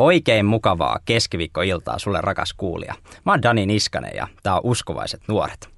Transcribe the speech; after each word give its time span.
Oikein 0.00 0.46
mukavaa 0.46 0.98
keskiviikkoiltaa 1.04 1.98
sulle 1.98 2.20
rakas 2.20 2.52
kuulija. 2.52 2.94
Mä 3.24 3.32
oon 3.32 3.42
Dani 3.42 3.66
Niskanen 3.66 4.12
ja 4.16 4.28
tää 4.42 4.54
on 4.54 4.60
Uskovaiset 4.64 5.20
nuoret. 5.28 5.68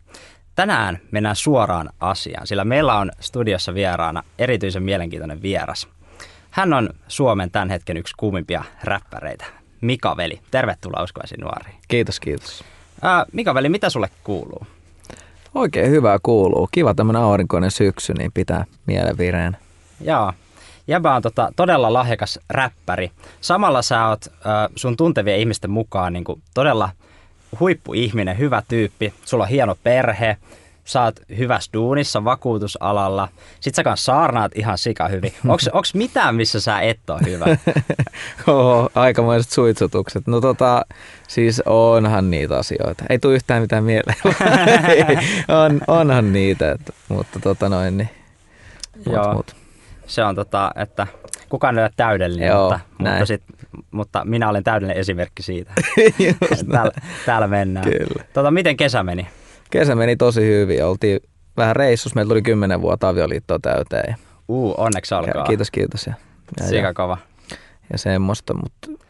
Tänään 0.54 0.98
mennään 1.10 1.36
suoraan 1.36 1.90
asiaan, 2.00 2.46
sillä 2.46 2.64
meillä 2.64 2.98
on 2.98 3.10
studiossa 3.20 3.74
vieraana 3.74 4.22
erityisen 4.38 4.82
mielenkiintoinen 4.82 5.42
vieras. 5.42 5.88
Hän 6.50 6.72
on 6.72 6.90
Suomen 7.08 7.50
tämän 7.50 7.70
hetken 7.70 7.96
yksi 7.96 8.14
kuumimpia 8.16 8.64
räppäreitä. 8.84 9.44
Mika 9.80 10.16
Veli, 10.16 10.40
tervetuloa 10.50 11.02
Uskovaisiin 11.02 11.40
nuoriin. 11.40 11.74
Kiitos, 11.88 12.20
kiitos. 12.20 12.64
Ää, 13.02 13.26
Mika 13.32 13.54
Veli, 13.54 13.68
mitä 13.68 13.90
sulle 13.90 14.08
kuuluu? 14.24 14.66
Oikein 15.54 15.90
hyvää 15.90 16.18
kuuluu. 16.22 16.68
Kiva 16.72 16.94
tämmönen 16.94 17.22
aurinkoinen 17.22 17.70
syksy, 17.70 18.14
niin 18.14 18.32
pitää 18.32 18.64
mielen 18.86 19.18
vireänä. 19.18 19.58
Joo, 20.00 20.32
Jäbä 20.86 21.14
on 21.14 21.22
tota, 21.22 21.52
todella 21.56 21.92
lahjakas 21.92 22.38
räppäri. 22.50 23.10
Samalla 23.40 23.82
sä 23.82 24.08
oot 24.08 24.26
äh, 24.26 24.32
sun 24.76 24.96
tuntevien 24.96 25.38
ihmisten 25.38 25.70
mukaan 25.70 26.12
niin 26.12 26.24
kuin, 26.24 26.42
todella 26.54 26.88
huippuihminen, 27.60 28.38
hyvä 28.38 28.62
tyyppi. 28.68 29.14
Sulla 29.24 29.44
on 29.44 29.50
hieno 29.50 29.76
perhe, 29.82 30.36
sä 30.84 31.02
oot 31.02 31.20
hyvässä 31.38 31.70
duunissa 31.72 32.24
vakuutusalalla. 32.24 33.28
Sit 33.60 33.74
sä 33.74 33.84
kanssa 33.84 34.12
saarnaat 34.12 34.52
ihan 34.54 34.78
sika 34.78 35.08
hyvin. 35.08 35.32
Onks, 35.48 35.68
onks 35.72 35.94
mitään, 35.94 36.34
missä 36.34 36.60
sä 36.60 36.80
et 36.80 37.10
ole 37.10 37.20
hyvä? 37.26 37.46
Oho, 38.46 38.90
aikamoiset 38.94 39.52
suitsutukset. 39.52 40.26
No 40.26 40.40
tota, 40.40 40.84
siis 41.28 41.62
onhan 41.66 42.30
niitä 42.30 42.58
asioita. 42.58 43.04
Ei 43.08 43.18
tule 43.18 43.34
yhtään 43.34 43.62
mitään 43.62 43.84
mieleen. 43.84 44.16
on, 45.64 45.80
onhan 45.86 46.32
niitä, 46.32 46.72
että, 46.72 46.92
mutta 47.08 47.40
tota 47.40 47.68
noin, 47.68 47.96
niin. 47.96 48.10
Mut, 48.96 49.14
Joo. 49.14 49.34
mut. 49.34 49.61
Se 50.12 50.24
on 50.24 50.34
tota, 50.34 50.70
että 50.76 51.06
kukaan 51.48 51.78
ei 51.78 51.84
ole 51.84 51.90
täydellinen, 51.96 52.48
Joo, 52.48 52.62
mutta, 52.70 52.80
mutta, 52.98 53.26
sit, 53.26 53.42
mutta 53.90 54.24
minä 54.24 54.48
olen 54.48 54.64
täydellinen 54.64 54.96
esimerkki 54.96 55.42
siitä. 55.42 55.72
Täällä, 56.72 56.92
täällä 57.26 57.46
mennään. 57.46 57.86
Kyllä. 57.90 58.24
Tota, 58.32 58.50
miten 58.50 58.76
kesä 58.76 59.02
meni? 59.02 59.26
Kesä 59.70 59.94
meni 59.94 60.16
tosi 60.16 60.40
hyvin. 60.40 60.84
Oltiin 60.84 61.20
vähän 61.56 61.76
reissus. 61.76 62.14
Meillä 62.14 62.28
tuli 62.28 62.42
kymmenen 62.42 62.82
vuotta 62.82 63.08
avioliittoa 63.08 63.58
täyteen. 63.62 64.04
Ja, 64.08 64.16
Uu, 64.48 64.74
onneksi 64.76 65.14
ja 65.14 65.18
olkaa. 65.18 65.44
kiitos, 65.44 65.70
kiitos. 65.70 66.06
Ja, 66.06 66.14
ja, 66.60 66.66
Sika 66.66 66.86
ja, 66.86 66.94
kova. 66.94 67.18
ja 67.92 67.98
semmoista, 67.98 68.54
mutta 68.54 69.04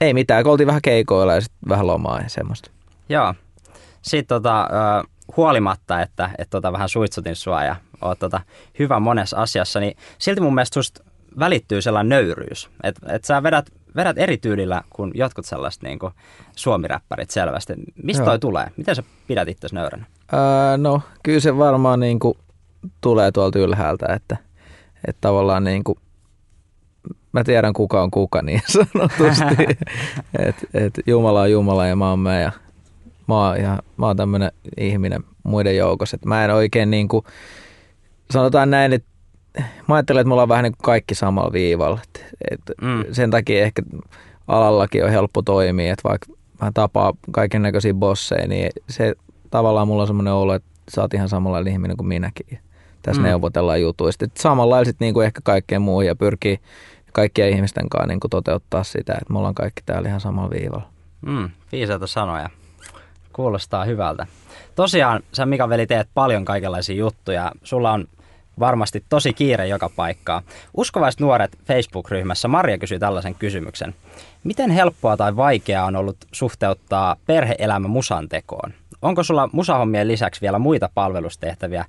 ei 0.00 0.14
mitään. 0.14 0.42
kun 0.44 0.52
Oltiin 0.52 0.66
vähän 0.66 0.82
keikoilla 0.82 1.34
ja 1.34 1.40
sitten 1.40 1.68
vähän 1.68 1.86
lomaa 1.86 2.20
ja 2.20 2.28
semmoista. 2.28 2.70
Joo. 3.08 3.34
Sitten 4.02 4.28
tota, 4.28 4.68
huolimatta, 5.36 6.00
että 6.02 6.30
et 6.38 6.50
tota, 6.50 6.72
vähän 6.72 6.88
suitsutin 6.88 7.36
sua 7.36 7.64
ja 7.64 7.76
oot 8.04 8.18
tota, 8.18 8.40
hyvä 8.78 9.00
monessa 9.00 9.36
asiassa, 9.36 9.80
niin 9.80 9.96
silti 10.18 10.40
mun 10.40 10.54
mielestä 10.54 10.74
susta 10.74 11.04
välittyy 11.38 11.82
sellainen 11.82 12.08
nöyryys. 12.08 12.70
Että 12.82 13.14
et 13.14 13.24
sä 13.24 13.42
vedät, 13.42 13.70
vedät 13.96 14.18
eri 14.18 14.36
tyylillä 14.36 14.82
kuin 14.90 15.10
jotkut 15.14 15.44
sellaiset 15.44 15.82
niin 15.82 15.98
kuin 15.98 16.12
suomiräppärit 16.56 17.30
selvästi. 17.30 17.72
Mistä 18.02 18.22
Joo. 18.22 18.26
toi 18.26 18.38
tulee? 18.38 18.66
Miten 18.76 18.96
sä 18.96 19.02
pidät 19.26 19.48
itse 19.48 19.68
nöyränä? 19.72 20.04
Öö, 20.32 20.76
no 20.76 21.02
kyllä 21.22 21.40
se 21.40 21.58
varmaan 21.58 22.00
niin 22.00 22.18
kuin 22.18 22.38
tulee 23.00 23.32
tuolta 23.32 23.58
ylhäältä, 23.58 24.06
että, 24.06 24.36
että 25.08 25.20
tavallaan 25.20 25.64
niin 25.64 25.84
kuin, 25.84 25.98
mä 27.32 27.44
tiedän 27.44 27.72
kuka 27.72 28.02
on 28.02 28.10
kuka 28.10 28.42
niin 28.42 28.62
sanotusti. 28.76 29.64
että 30.48 30.66
et 30.74 30.94
Jumala 31.06 31.40
on 31.40 31.50
Jumala 31.50 31.86
ja 31.86 31.96
mä 31.96 32.10
oon 32.10 32.18
mä 32.18 32.40
ja 32.40 32.52
mä 33.26 33.48
oon, 33.48 33.56
mä 33.96 34.06
oon 34.06 34.16
tämmönen 34.16 34.52
ihminen 34.76 35.24
muiden 35.42 35.76
joukossa. 35.76 36.14
Et 36.14 36.24
mä 36.24 36.44
en 36.44 36.50
oikein 36.50 36.90
niin 36.90 37.08
kuin, 37.08 37.24
sanotaan 38.30 38.70
näin, 38.70 38.92
että 38.92 39.08
mä 39.88 39.94
ajattelen, 39.94 40.20
että 40.20 40.28
me 40.28 40.34
ollaan 40.34 40.48
vähän 40.48 40.62
niin 40.62 40.72
kuin 40.72 40.82
kaikki 40.84 41.14
samalla 41.14 41.52
viivalla. 41.52 42.00
Et, 42.02 42.34
et 42.50 42.60
Mm. 42.80 43.04
Sen 43.12 43.30
takia 43.30 43.62
ehkä 43.62 43.82
alallakin 44.48 45.04
on 45.04 45.10
helppo 45.10 45.42
toimia, 45.42 45.92
että 45.92 46.08
vaikka 46.08 46.26
mä 46.62 46.70
tapaa 46.74 47.12
kaiken 47.30 47.62
näköisiä 47.62 47.94
bosseja, 47.94 48.48
niin 48.48 48.70
se 48.90 49.14
tavallaan 49.50 49.88
mulla 49.88 50.02
on 50.02 50.06
semmoinen 50.06 50.32
olo, 50.32 50.54
että 50.54 50.68
sä 50.90 51.00
oot 51.00 51.14
ihan 51.14 51.28
samanlainen 51.28 51.72
ihminen 51.72 51.96
kuin 51.96 52.06
minäkin. 52.08 52.58
Tässä 53.02 53.22
Mm. 53.22 53.26
neuvotellaan 53.28 53.80
jutuista. 53.80 54.24
Et 54.24 54.36
samalla 54.36 54.84
sitten 54.84 55.06
niinku 55.06 55.20
ehkä 55.20 55.40
kaikkeen 55.44 55.82
muuhun 55.82 56.06
ja 56.06 56.14
pyrkii 56.16 56.58
kaikkien 57.12 57.48
ihmisten 57.50 57.88
kanssa 57.88 58.06
niinku 58.06 58.28
toteuttaa 58.28 58.84
sitä, 58.84 59.12
että 59.12 59.32
me 59.32 59.38
ollaan 59.38 59.54
kaikki 59.54 59.82
täällä 59.86 60.08
ihan 60.08 60.20
samalla 60.20 60.50
viivalla. 60.50 60.88
Mm, 61.26 61.50
viisaita 61.72 62.06
sanoja. 62.06 62.50
Kuulostaa 63.32 63.84
hyvältä. 63.84 64.26
Tosiaan 64.74 65.22
sä 65.32 65.46
Mika 65.46 65.68
Veli 65.68 65.86
teet 65.86 66.08
paljon 66.14 66.44
kaikenlaisia 66.44 66.96
juttuja. 66.96 67.52
Sulla 67.62 67.92
on 67.92 68.04
varmasti 68.60 69.04
tosi 69.08 69.32
kiire 69.32 69.66
joka 69.66 69.90
paikkaa. 69.96 70.42
Uskovaiset 70.76 71.20
nuoret 71.20 71.58
Facebook-ryhmässä 71.66 72.48
Marja 72.48 72.78
kysyi 72.78 72.98
tällaisen 72.98 73.34
kysymyksen. 73.34 73.94
Miten 74.44 74.70
helppoa 74.70 75.16
tai 75.16 75.36
vaikeaa 75.36 75.86
on 75.86 75.96
ollut 75.96 76.16
suhteuttaa 76.32 77.16
perheelämä 77.26 77.88
musan 77.88 78.28
tekoon? 78.28 78.74
Onko 79.02 79.22
sulla 79.22 79.48
musahommien 79.52 80.08
lisäksi 80.08 80.40
vielä 80.40 80.58
muita 80.58 80.90
palvelustehtäviä 80.94 81.84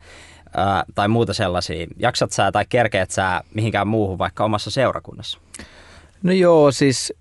ää, 0.58 0.84
tai 0.96 1.08
muuta 1.08 1.34
sellaisia? 1.34 1.88
Jaksat 1.98 2.32
sä 2.32 2.52
tai 2.52 2.66
kerkeet 2.70 3.12
sä 3.12 3.42
mihinkään 3.54 3.88
muuhun 3.88 4.18
vaikka 4.18 4.44
omassa 4.44 4.72
seurakunnassa? 4.72 5.40
No 6.24 6.32
joo, 6.32 6.72
siis 6.72 7.14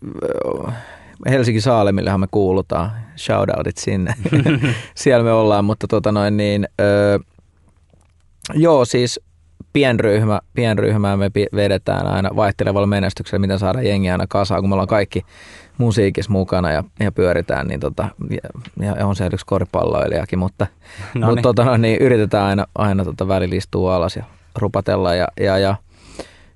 Helsinki 1.28 1.60
Saalemillehan 1.60 2.20
me 2.20 2.26
kuulutaan. 2.30 2.90
Shoutoutit 3.16 3.76
sinne. 3.76 4.14
Siellä 4.94 5.24
me 5.24 5.32
ollaan, 5.32 5.64
mutta 5.64 5.86
tota 5.86 6.12
noin 6.12 6.36
niin, 6.36 6.68
ö, 6.80 7.18
joo 8.54 8.84
siis 8.84 9.20
pienryhmä, 9.72 10.40
pienryhmää 10.54 11.16
me 11.16 11.30
vedetään 11.54 12.06
aina 12.06 12.30
vaihtelevalla 12.36 12.86
menestyksellä, 12.86 13.40
miten 13.40 13.58
saadaan 13.58 13.86
jengi 13.86 14.10
aina 14.10 14.26
kasaan, 14.28 14.60
kun 14.60 14.70
me 14.70 14.74
ollaan 14.74 14.88
kaikki 14.88 15.22
musiikissa 15.78 16.32
mukana 16.32 16.72
ja, 16.72 16.84
ja 17.00 17.12
pyöritään, 17.12 17.68
niin 17.68 17.80
tota, 17.80 18.08
ja, 18.80 18.96
ja 18.96 19.06
on 19.06 19.16
se 19.16 19.26
yksi 19.32 19.46
koripalloilijakin, 19.46 20.38
mutta, 20.38 20.66
No 21.14 21.26
mutta 21.26 21.42
tota, 21.42 21.64
no, 21.64 21.76
niin 21.76 21.98
yritetään 22.00 22.44
aina, 22.44 22.66
aina 22.74 23.04
tota 23.04 23.28
välillä 23.28 23.56
istua 23.56 23.96
alas 23.96 24.16
ja 24.16 24.24
rupatella 24.58 25.14
ja, 25.14 25.28
ja, 25.40 25.58
ja 25.58 25.76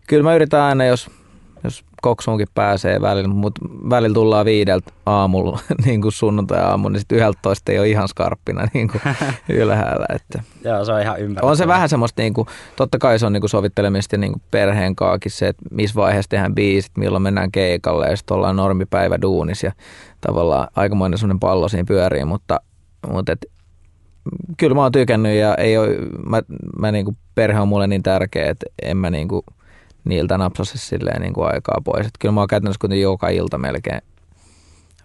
kyllä 0.07 0.23
mä 0.23 0.35
yritän 0.35 0.61
aina, 0.61 0.85
jos 0.85 1.11
koksuunkin 2.03 2.47
pääsee 2.55 3.01
välillä, 3.01 3.29
mutta 3.29 3.61
välillä 3.91 4.15
tullaan 4.15 4.47
viideltä 4.47 4.91
aamulla, 5.07 5.59
niin 5.87 6.03
kuin 6.03 6.13
sunnuntai-aamulla, 6.13 6.93
niin 6.93 7.01
sitten 7.01 7.19
yhdeltä 7.19 7.39
toista 7.43 7.73
ei 7.73 7.79
ole 7.79 7.89
ihan 7.89 8.09
skarppina 8.09 8.69
niin 8.75 8.89
kuin 8.89 9.01
ylhäällä. 9.49 10.07
Että. 10.15 10.43
Joo, 10.65 10.85
se 10.85 10.93
on 10.93 11.01
ihan 11.01 11.21
ymmärrettävää. 11.21 11.51
On 11.51 11.57
se 11.57 11.67
vähän 11.67 11.89
semmoista, 11.89 12.23
niin 12.23 12.35
kuin, 12.35 12.49
totta 12.77 12.99
kai 12.99 13.19
se 13.19 13.27
on 13.27 13.33
niin 13.33 13.41
kuin 13.41 13.51
sovittelemista 13.51 14.17
niin 14.17 14.33
kuin 14.33 14.43
perheen 14.51 14.97
kaakin 14.97 15.33
se, 15.33 15.49
että 15.49 15.65
missä 15.71 15.95
vaiheessa 15.95 16.29
tehdään 16.29 16.55
biisit, 16.55 16.93
milloin 16.97 17.23
mennään 17.23 17.53
keikalle 17.53 18.07
ja 18.07 18.17
sitten 18.17 18.35
ollaan 18.35 18.57
normipäivä 18.57 19.23
duunis 19.23 19.63
ja 19.63 19.73
tavallaan 20.21 20.69
aikamoinen 20.77 21.19
semmoinen 21.19 21.41
pallo 21.41 21.69
siinä 21.69 21.85
pyörii, 21.89 22.25
mutta, 22.25 22.61
mutta 23.13 23.33
et, 23.33 23.47
kyllä 24.57 24.75
mä 24.75 24.83
oon 24.83 24.93
tykännyt 24.93 25.37
ja 25.37 25.55
ei 25.55 25.79
ole, 25.79 25.89
mä, 26.27 26.43
mä 26.79 26.93
niin 26.93 27.05
kuin 27.05 27.17
perhe 27.35 27.61
on 27.61 27.69
mulle 27.69 27.87
niin 27.87 28.03
tärkeä, 28.03 28.51
että 28.51 28.67
en 28.83 28.97
mä 28.97 29.11
niin 29.11 29.29
kuin 29.29 29.43
niiltä 30.09 30.39
napsasi 30.39 30.79
silleen 30.79 31.21
niin 31.23 31.33
kuin 31.33 31.47
aikaa 31.55 31.81
pois. 31.85 32.07
Et 32.07 32.13
kyllä 32.19 32.33
mä 32.33 32.41
oon 32.41 32.49
käytännössä 32.49 32.81
kuitenkin 32.81 33.03
joka 33.03 33.29
ilta 33.29 33.59
melkein 33.59 34.01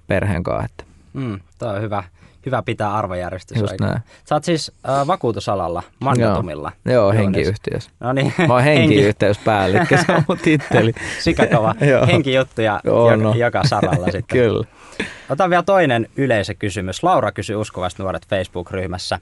perheen 0.07 0.43
kanssa. 0.43 0.65
Että 0.65 0.83
Mm, 1.13 1.39
toi 1.59 1.75
on 1.75 1.81
hyvä, 1.81 2.03
hyvä 2.45 2.61
pitää 2.61 2.93
arvojärjestys 2.93 3.57
Just 3.57 3.71
oikein. 3.71 3.89
näin. 3.89 4.01
Sä 4.25 4.35
oot 4.35 4.43
siis 4.43 4.71
äh, 4.89 5.07
vakuutusalalla, 5.07 5.83
Mandatumilla. 5.99 6.71
joo, 6.85 7.03
Duunissa. 7.03 7.21
henkiyhtiössä. 7.23 7.91
No 7.99 8.13
niin, 8.13 8.33
Mä 8.47 8.53
oon 8.53 8.63
henkiyhteyspäällikkö, 8.73 9.97
se 9.97 10.11
on 10.13 10.23
mun 10.27 10.37
titteli. 10.37 10.93
Sikakova 11.23 11.75
Joo. 11.81 12.05
henkijuttuja 12.07 12.81
Joo, 12.83 13.11
joka, 13.11 13.23
no. 13.23 13.33
joka 13.35 13.61
saralla 13.67 14.05
sitten. 14.11 14.23
Kyllä. 14.39 14.65
Otan 15.29 15.49
vielä 15.49 15.63
toinen 15.63 16.07
yleisökysymys. 16.15 17.03
Laura 17.03 17.31
kysyi 17.31 17.55
Uskovaiset 17.55 17.99
nuoret 17.99 18.27
Facebook-ryhmässä 18.27 19.19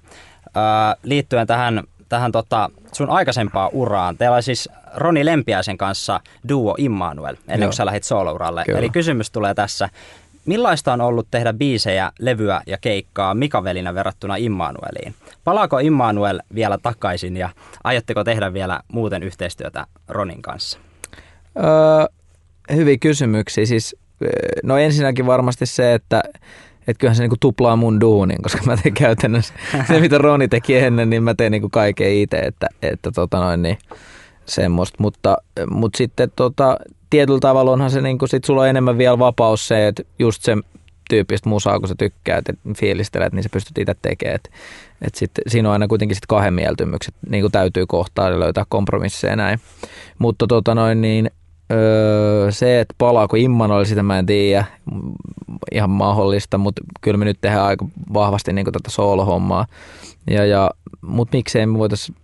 öö, 0.57 0.61
liittyen 1.03 1.47
tähän, 1.47 1.83
tähän 2.11 2.31
tota, 2.31 2.69
sun 2.91 3.09
aikaisempaan 3.09 3.69
uraan. 3.73 4.17
Teillä 4.17 4.35
oli 4.35 4.43
siis 4.43 4.69
Roni 4.95 5.25
Lempiäisen 5.25 5.77
kanssa 5.77 6.19
duo 6.49 6.75
Immanuel 6.77 7.35
ennen 7.35 7.61
Joo. 7.61 7.67
kuin 7.67 7.73
sä 7.73 7.85
lähdit 7.85 8.03
solouralle. 8.03 8.63
Kyllä. 8.65 8.79
Eli 8.79 8.89
kysymys 8.89 9.31
tulee 9.31 9.53
tässä. 9.53 9.89
Millaista 10.45 10.93
on 10.93 11.01
ollut 11.01 11.27
tehdä 11.31 11.53
biisejä, 11.53 12.11
levyä 12.19 12.61
ja 12.67 12.77
keikkaa 12.77 13.33
Mikavelinä 13.33 13.93
verrattuna 13.93 14.35
Immanueliin? 14.35 15.15
Palaako 15.43 15.79
Immanuel 15.79 16.39
vielä 16.55 16.77
takaisin 16.83 17.37
ja 17.37 17.49
aiotteko 17.83 18.23
tehdä 18.23 18.53
vielä 18.53 18.79
muuten 18.87 19.23
yhteistyötä 19.23 19.85
Ronin 20.07 20.41
kanssa? 20.41 20.79
Öö, 21.57 22.05
hyviä 22.75 22.97
kysymyksiä. 22.97 23.65
Siis, 23.65 23.95
öö, 24.21 24.29
no 24.63 24.77
ensinnäkin 24.77 25.25
varmasti 25.25 25.65
se, 25.65 25.93
että 25.93 26.23
et 26.87 26.97
kyllähän 26.97 27.15
se 27.15 27.23
niinku 27.23 27.37
tuplaa 27.39 27.75
mun 27.75 28.01
duunin, 28.01 28.41
koska 28.41 28.61
mä 28.65 28.77
teen 28.77 28.93
käytännössä 28.93 29.53
se, 29.87 29.99
mitä 29.99 30.17
Roni 30.17 30.47
teki 30.47 30.77
ennen, 30.77 31.09
niin 31.09 31.23
mä 31.23 31.33
teen 31.33 31.51
niinku 31.51 31.69
kaiken 31.69 32.13
itse, 32.13 32.37
että, 32.37 32.67
että 32.81 33.11
tota 33.11 33.39
noin, 33.39 33.61
niin 33.61 33.77
semmoista. 34.45 34.97
Mutta, 34.99 35.37
mutta 35.69 35.97
sitten 35.97 36.31
tota, 36.35 36.77
tietyllä 37.09 37.39
tavalla 37.39 37.71
onhan 37.71 37.91
se, 37.91 38.01
niinku, 38.01 38.27
sit 38.27 38.43
sulla 38.43 38.61
on 38.61 38.67
enemmän 38.67 38.97
vielä 38.97 39.19
vapaus 39.19 39.67
se, 39.67 39.87
että 39.87 40.03
just 40.19 40.43
se 40.43 40.57
tyyppistä 41.09 41.49
musaa, 41.49 41.79
kun 41.79 41.87
sä 41.87 41.95
tykkäät 41.97 42.45
ja 42.47 42.73
fiilistelet, 42.77 43.33
niin 43.33 43.43
sä 43.43 43.49
pystyt 43.53 43.77
itse 43.77 43.95
tekemään. 44.01 44.35
Et, 44.35 44.51
et 45.01 45.15
sit, 45.15 45.31
siinä 45.47 45.69
on 45.69 45.73
aina 45.73 45.87
kuitenkin 45.87 46.15
sit 46.15 46.25
kahden 46.25 46.53
mieltymykset, 46.53 47.15
niin 47.29 47.43
kuin 47.43 47.51
täytyy 47.51 47.85
kohtaa 47.85 48.29
ja 48.29 48.39
löytää 48.39 48.65
kompromisseja 48.69 49.31
ja 49.31 49.35
näin. 49.35 49.59
Mutta 50.19 50.47
tota 50.47 50.75
noin, 50.75 51.01
niin, 51.01 51.31
Öö, 51.71 52.51
se, 52.51 52.79
että 52.79 52.95
palaako 52.97 53.35
Immanuel, 53.35 53.85
sitä 53.85 54.03
mä 54.03 54.19
en 54.19 54.25
tiedä. 54.25 54.65
Ihan 55.71 55.89
mahdollista, 55.89 56.57
mutta 56.57 56.81
kyllä 57.01 57.17
me 57.17 57.25
nyt 57.25 57.37
tehdään 57.41 57.65
aika 57.65 57.85
vahvasti 58.13 58.53
niin 58.53 58.65
tätä 58.65 58.89
soolohommaa. 58.89 59.65
Ja, 60.29 60.45
ja, 60.45 60.71
mutta 61.01 61.37
miksei 61.37 61.65
me 61.65 61.77
voitaisiin 61.77 62.15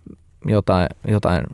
jotain, 0.46 0.86
jotain 1.08 1.44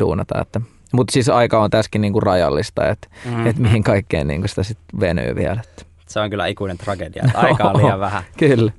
duunata. 0.00 0.40
Että. 0.40 0.60
Mutta 0.92 1.12
siis 1.12 1.28
aika 1.28 1.62
on 1.62 1.70
tässäkin 1.70 2.00
niinku 2.00 2.20
rajallista, 2.20 2.88
että 2.88 3.08
mm. 3.24 3.46
et 3.46 3.58
mihin 3.58 3.82
kaikkeen 3.82 4.26
niinku 4.26 4.48
sitä 4.48 4.62
sitten 4.62 5.00
venyy 5.00 5.34
vielä. 5.34 5.60
Että. 5.64 5.84
Se 6.06 6.20
on 6.20 6.30
kyllä 6.30 6.46
ikuinen 6.46 6.78
tragedia, 6.78 7.22
että 7.26 7.38
aika 7.38 7.64
on 7.64 7.76
liian 7.76 8.00
vähän. 8.10 8.22
kyllä. 8.36 8.72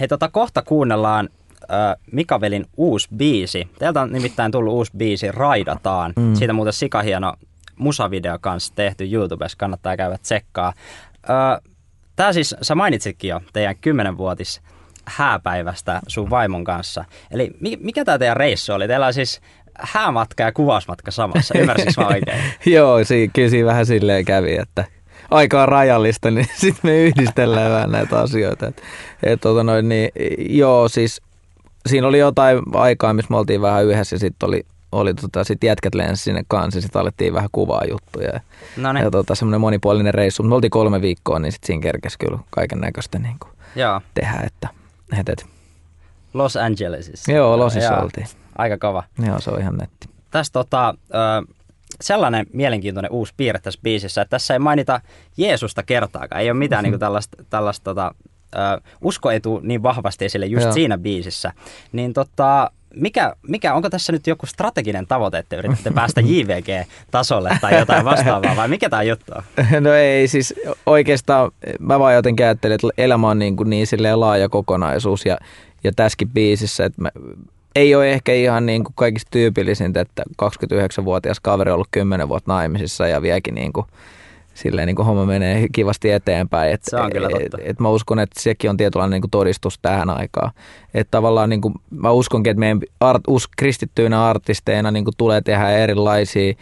Hei, 0.00 0.08
tota, 0.08 0.28
kohta 0.28 0.62
kuunnellaan 0.62 1.28
äh, 1.62 1.96
Mikavelin 2.12 2.66
uusi 2.76 3.08
biisi. 3.16 3.68
Teiltä 3.78 4.00
on 4.00 4.12
nimittäin 4.12 4.52
tullut 4.52 4.74
uusi 4.74 4.92
biisi 4.96 5.32
Raidataan. 5.32 6.12
Mm. 6.16 6.34
Siitä 6.34 6.52
muuten 6.52 6.72
sikahieno 6.72 7.34
musavideo 7.76 8.38
kanssa 8.40 8.72
tehty 8.76 9.08
YouTubessa, 9.12 9.58
kannattaa 9.58 9.96
käydä 9.96 10.18
tsekkaa. 10.18 10.72
Äh, 11.30 11.60
Tämä 12.18 12.32
siis, 12.32 12.54
sä 12.62 12.74
mainitsitkin 12.74 13.28
jo 13.28 13.40
teidän 13.52 13.76
kymmenenvuotis 13.80 14.60
hääpäivästä 15.04 16.00
sun 16.06 16.30
vaimon 16.30 16.64
kanssa. 16.64 17.04
Eli 17.30 17.50
mikä 17.80 18.04
tämä 18.04 18.18
teidän 18.18 18.36
reissu 18.36 18.72
oli? 18.72 18.88
Teillä 18.88 19.06
on 19.06 19.14
siis 19.14 19.40
häämatka 19.78 20.42
ja 20.42 20.52
kuvausmatka 20.52 21.10
samassa, 21.10 21.58
ymmärsinkö 21.58 21.92
mä 22.00 22.06
oikein? 22.06 22.42
Joo, 22.76 23.04
si- 23.04 23.30
kyllä 23.34 23.48
siinä 23.48 23.66
vähän 23.66 23.86
silleen 23.86 24.24
kävi, 24.24 24.56
että 24.56 24.84
aika 25.30 25.62
on 25.62 25.68
rajallista, 25.68 26.30
niin 26.30 26.46
sitten 26.60 26.90
me 26.90 27.02
yhdistellään 27.02 27.72
vähän 27.72 27.92
näitä 27.92 28.18
asioita. 28.18 28.66
Et, 28.66 28.82
et, 29.22 29.40
tota 29.40 29.64
noin, 29.64 29.88
niin, 29.88 30.10
joo, 30.48 30.88
siis 30.88 31.22
siinä 31.88 32.06
oli 32.06 32.18
jotain 32.18 32.62
aikaa, 32.74 33.14
missä 33.14 33.30
me 33.30 33.36
oltiin 33.36 33.62
vähän 33.62 33.84
yhdessä 33.84 34.16
ja 34.16 34.20
sitten 34.20 34.48
oli, 34.48 34.66
oli 34.92 35.14
tota, 35.14 35.44
sit 35.44 35.64
jätkät 35.64 35.94
lensi 35.94 36.22
sinne 36.22 36.42
kanssa 36.48 36.78
ja 36.78 36.82
sitten 36.82 37.00
alettiin 37.02 37.34
vähän 37.34 37.48
kuvaa 37.52 37.82
juttuja. 37.90 38.28
Ja, 38.28 38.40
Noniin. 38.76 39.04
ja 39.04 39.10
tota, 39.10 39.34
semmoinen 39.34 39.60
monipuolinen 39.60 40.14
reissu. 40.14 40.42
Me 40.42 40.54
oltiin 40.54 40.70
kolme 40.70 41.00
viikkoa, 41.00 41.38
niin 41.38 41.52
sitten 41.52 41.66
siinä 41.66 41.82
kerkesi 41.82 42.18
kyllä 42.18 42.38
kaiken 42.50 42.78
näköistä 42.78 43.18
niin 43.18 43.36
tehdä. 44.14 44.42
Että, 44.46 44.68
et, 45.20 45.28
et. 45.28 45.46
Los 46.34 46.56
Angelesissa. 46.56 47.32
Joo, 47.32 47.58
Losissa 47.58 47.92
Jaa. 47.92 48.02
oltiin. 48.02 48.26
Aika 48.58 48.78
kova. 48.78 49.04
Joo, 49.26 49.40
se 49.40 49.50
on 49.50 49.60
ihan 49.60 49.76
netti. 49.76 50.08
Tässä 50.30 50.52
tota, 50.52 50.94
sellainen 52.00 52.46
mielenkiintoinen 52.52 53.12
uusi 53.12 53.34
piirre 53.36 53.60
tässä 53.60 53.80
biisissä, 53.82 54.22
että 54.22 54.30
tässä 54.30 54.54
ei 54.54 54.58
mainita 54.58 55.00
Jeesusta 55.36 55.82
kertaakaan. 55.82 56.40
Ei 56.40 56.50
ole 56.50 56.58
mitään 56.58 56.84
mm-hmm. 56.84 56.92
niin 56.92 57.00
tällaista, 57.00 57.44
tällaista 57.50 57.84
tota, 57.84 58.14
usko 59.04 59.30
ei 59.30 59.40
tule 59.40 59.60
niin 59.62 59.82
vahvasti 59.82 60.24
esille 60.24 60.46
just 60.46 60.64
Joo. 60.64 60.72
siinä 60.72 60.98
biisissä. 60.98 61.52
Niin 61.92 62.12
tota, 62.12 62.70
mikä, 62.94 63.34
mikä, 63.48 63.74
onko 63.74 63.90
tässä 63.90 64.12
nyt 64.12 64.26
joku 64.26 64.46
strateginen 64.46 65.06
tavoite, 65.06 65.38
että 65.38 65.56
yritätte 65.56 65.90
päästä 65.90 66.20
JVG-tasolle 66.30 67.58
tai 67.60 67.78
jotain 67.78 68.04
vastaavaa, 68.04 68.56
vai 68.56 68.68
mikä 68.68 68.88
tämä 68.90 69.02
juttu 69.02 69.32
on? 69.36 69.42
No 69.84 69.92
ei, 69.92 70.28
siis 70.28 70.54
oikeastaan 70.86 71.50
mä 71.80 71.98
vaan 71.98 72.14
jotenkin 72.14 72.46
ajattelin, 72.46 72.74
että 72.74 72.88
elämä 72.98 73.28
on 73.28 73.38
niin, 73.38 73.56
kuin 73.56 73.70
niin 73.70 73.86
laaja 74.14 74.48
kokonaisuus 74.48 75.26
ja, 75.26 75.38
ja 75.84 75.92
tässäkin 75.96 76.28
biisissä, 76.28 76.84
että 76.84 77.02
mä, 77.02 77.10
ei 77.76 77.94
ole 77.94 78.12
ehkä 78.12 78.32
ihan 78.32 78.66
niin 78.66 78.84
kuin 78.84 78.94
kaikista 78.96 79.30
tyypillisintä, 79.30 80.00
että 80.00 80.22
29-vuotias 80.42 81.40
kaveri 81.40 81.70
on 81.70 81.74
ollut 81.74 81.88
10 81.90 82.28
vuotta 82.28 82.52
naimisissa 82.52 83.08
ja 83.08 83.22
vieläkin 83.22 83.54
niin 83.54 83.72
kuin, 83.72 83.86
silleen 84.58 84.86
niin 84.86 84.96
kuin 84.96 85.06
homma 85.06 85.24
menee 85.24 85.66
kivasti 85.72 86.10
eteenpäin. 86.10 86.72
Et, 86.72 86.80
se 86.84 86.96
on 86.96 87.12
kyllä 87.12 87.28
totta. 87.28 87.58
Et, 87.60 87.70
et 87.70 87.80
mä 87.80 87.88
uskon, 87.88 88.18
että 88.18 88.42
sekin 88.42 88.70
on 88.70 88.76
tietynlainen 88.76 89.10
niin 89.10 89.22
kuin 89.22 89.30
todistus 89.30 89.78
tähän 89.82 90.10
aikaan. 90.10 90.50
Että 90.94 91.10
tavallaan 91.10 91.50
niin 91.50 91.60
kuin, 91.60 91.74
mä 91.90 92.10
uskonkin, 92.10 92.50
että 92.50 92.60
meidän 92.60 92.80
art, 93.00 93.22
us, 93.28 93.48
kristittyinä 93.56 94.26
artisteina 94.26 94.90
niin 94.90 95.04
kuin 95.04 95.14
tulee 95.18 95.40
tehdä 95.40 95.70
erilaisia 95.70 96.54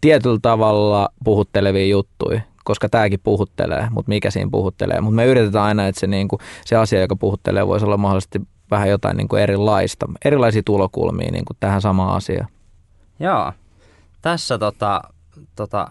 tietyllä 0.00 0.38
tavalla 0.42 1.08
puhuttelevia 1.24 1.86
juttuja 1.86 2.40
koska 2.64 2.88
tämäkin 2.88 3.20
puhuttelee, 3.22 3.88
mutta 3.90 4.08
mikä 4.08 4.30
siinä 4.30 4.50
puhuttelee. 4.50 5.00
Mutta 5.00 5.16
me 5.16 5.26
yritetään 5.26 5.64
aina, 5.64 5.86
että 5.86 6.00
se, 6.00 6.06
niin 6.06 6.28
kuin, 6.28 6.40
se 6.64 6.76
asia, 6.76 7.00
joka 7.00 7.16
puhuttelee, 7.16 7.66
voisi 7.66 7.86
olla 7.86 7.96
mahdollisesti 7.96 8.40
vähän 8.70 8.88
jotain 8.88 9.16
niin 9.16 9.28
kuin 9.28 9.42
erilaista, 9.42 10.06
erilaisia 10.24 10.62
tulokulmia 10.62 11.30
niin 11.32 11.44
kuin 11.44 11.56
tähän 11.60 11.80
samaan 11.80 12.16
asiaan. 12.16 12.48
Joo, 13.20 13.52
tässä 14.22 14.58
tota, 14.58 15.02
tota, 15.56 15.88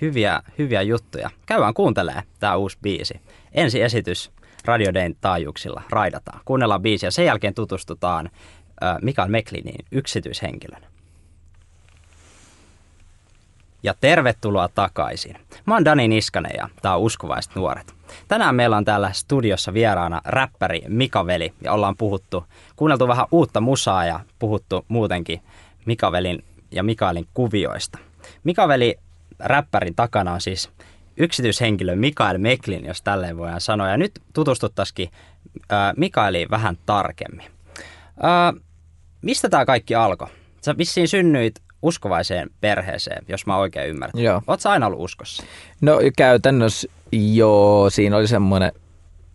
hyviä, 0.00 0.42
hyviä 0.58 0.82
juttuja. 0.82 1.30
Käydään 1.46 1.74
kuuntelee 1.74 2.22
tämä 2.40 2.56
uusi 2.56 2.78
biisi. 2.82 3.20
Ensi 3.52 3.82
esitys 3.82 4.30
Radio 4.64 4.94
Dayn 4.94 5.16
taajuuksilla 5.20 5.82
raidataan. 5.90 6.40
Kuunnellaan 6.44 6.82
biisi 6.82 7.06
ja 7.06 7.10
sen 7.10 7.24
jälkeen 7.24 7.54
tutustutaan 7.54 8.30
Mikael 9.02 9.28
Meklinin 9.28 9.84
yksityishenkilön. 9.92 10.82
Ja 13.82 13.94
tervetuloa 14.00 14.68
takaisin. 14.68 15.36
Mä 15.66 15.74
oon 15.74 15.84
Dani 15.84 16.08
Niskanen 16.08 16.52
ja 16.56 16.68
tää 16.82 16.96
on 16.96 17.02
Uskovaiset 17.02 17.54
nuoret. 17.54 17.94
Tänään 18.28 18.54
meillä 18.54 18.76
on 18.76 18.84
täällä 18.84 19.12
studiossa 19.12 19.74
vieraana 19.74 20.20
räppäri 20.24 20.82
Mika 20.88 21.26
Veli 21.26 21.52
ja 21.64 21.72
ollaan 21.72 21.96
puhuttu, 21.96 22.44
kuunneltu 22.76 23.08
vähän 23.08 23.26
uutta 23.30 23.60
musaa 23.60 24.06
ja 24.06 24.20
puhuttu 24.38 24.84
muutenkin 24.88 25.40
Mikavelin 25.86 26.44
ja 26.70 26.82
Mikaelin 26.82 27.28
kuvioista. 27.34 27.98
Mikaveli 28.44 28.98
räppärin 29.40 29.94
takana 29.94 30.32
on 30.32 30.40
siis 30.40 30.70
yksityishenkilö 31.16 31.96
Mikael 31.96 32.38
Meklin, 32.38 32.84
jos 32.84 33.02
tälleen 33.02 33.36
voidaan 33.36 33.60
sanoa. 33.60 33.88
Ja 33.88 33.96
nyt 33.96 34.22
tutustuttaisikin 34.34 35.10
Mikaeliin 35.96 36.50
vähän 36.50 36.78
tarkemmin. 36.86 37.46
Mistä 39.22 39.48
tämä 39.48 39.64
kaikki 39.64 39.94
alkoi? 39.94 40.28
Sä 40.64 40.76
vissiin 40.78 41.08
synnyit 41.08 41.62
uskovaiseen 41.82 42.50
perheeseen, 42.60 43.24
jos 43.28 43.46
mä 43.46 43.56
oikein 43.56 43.88
ymmärrän. 43.88 44.22
Joo. 44.22 44.42
Oletko 44.46 44.68
aina 44.68 44.86
ollut 44.86 45.00
uskossa? 45.00 45.42
No 45.80 45.98
käytännössä 46.16 46.88
joo, 47.12 47.90
siinä 47.90 48.16
oli 48.16 48.26
semmoinen 48.26 48.72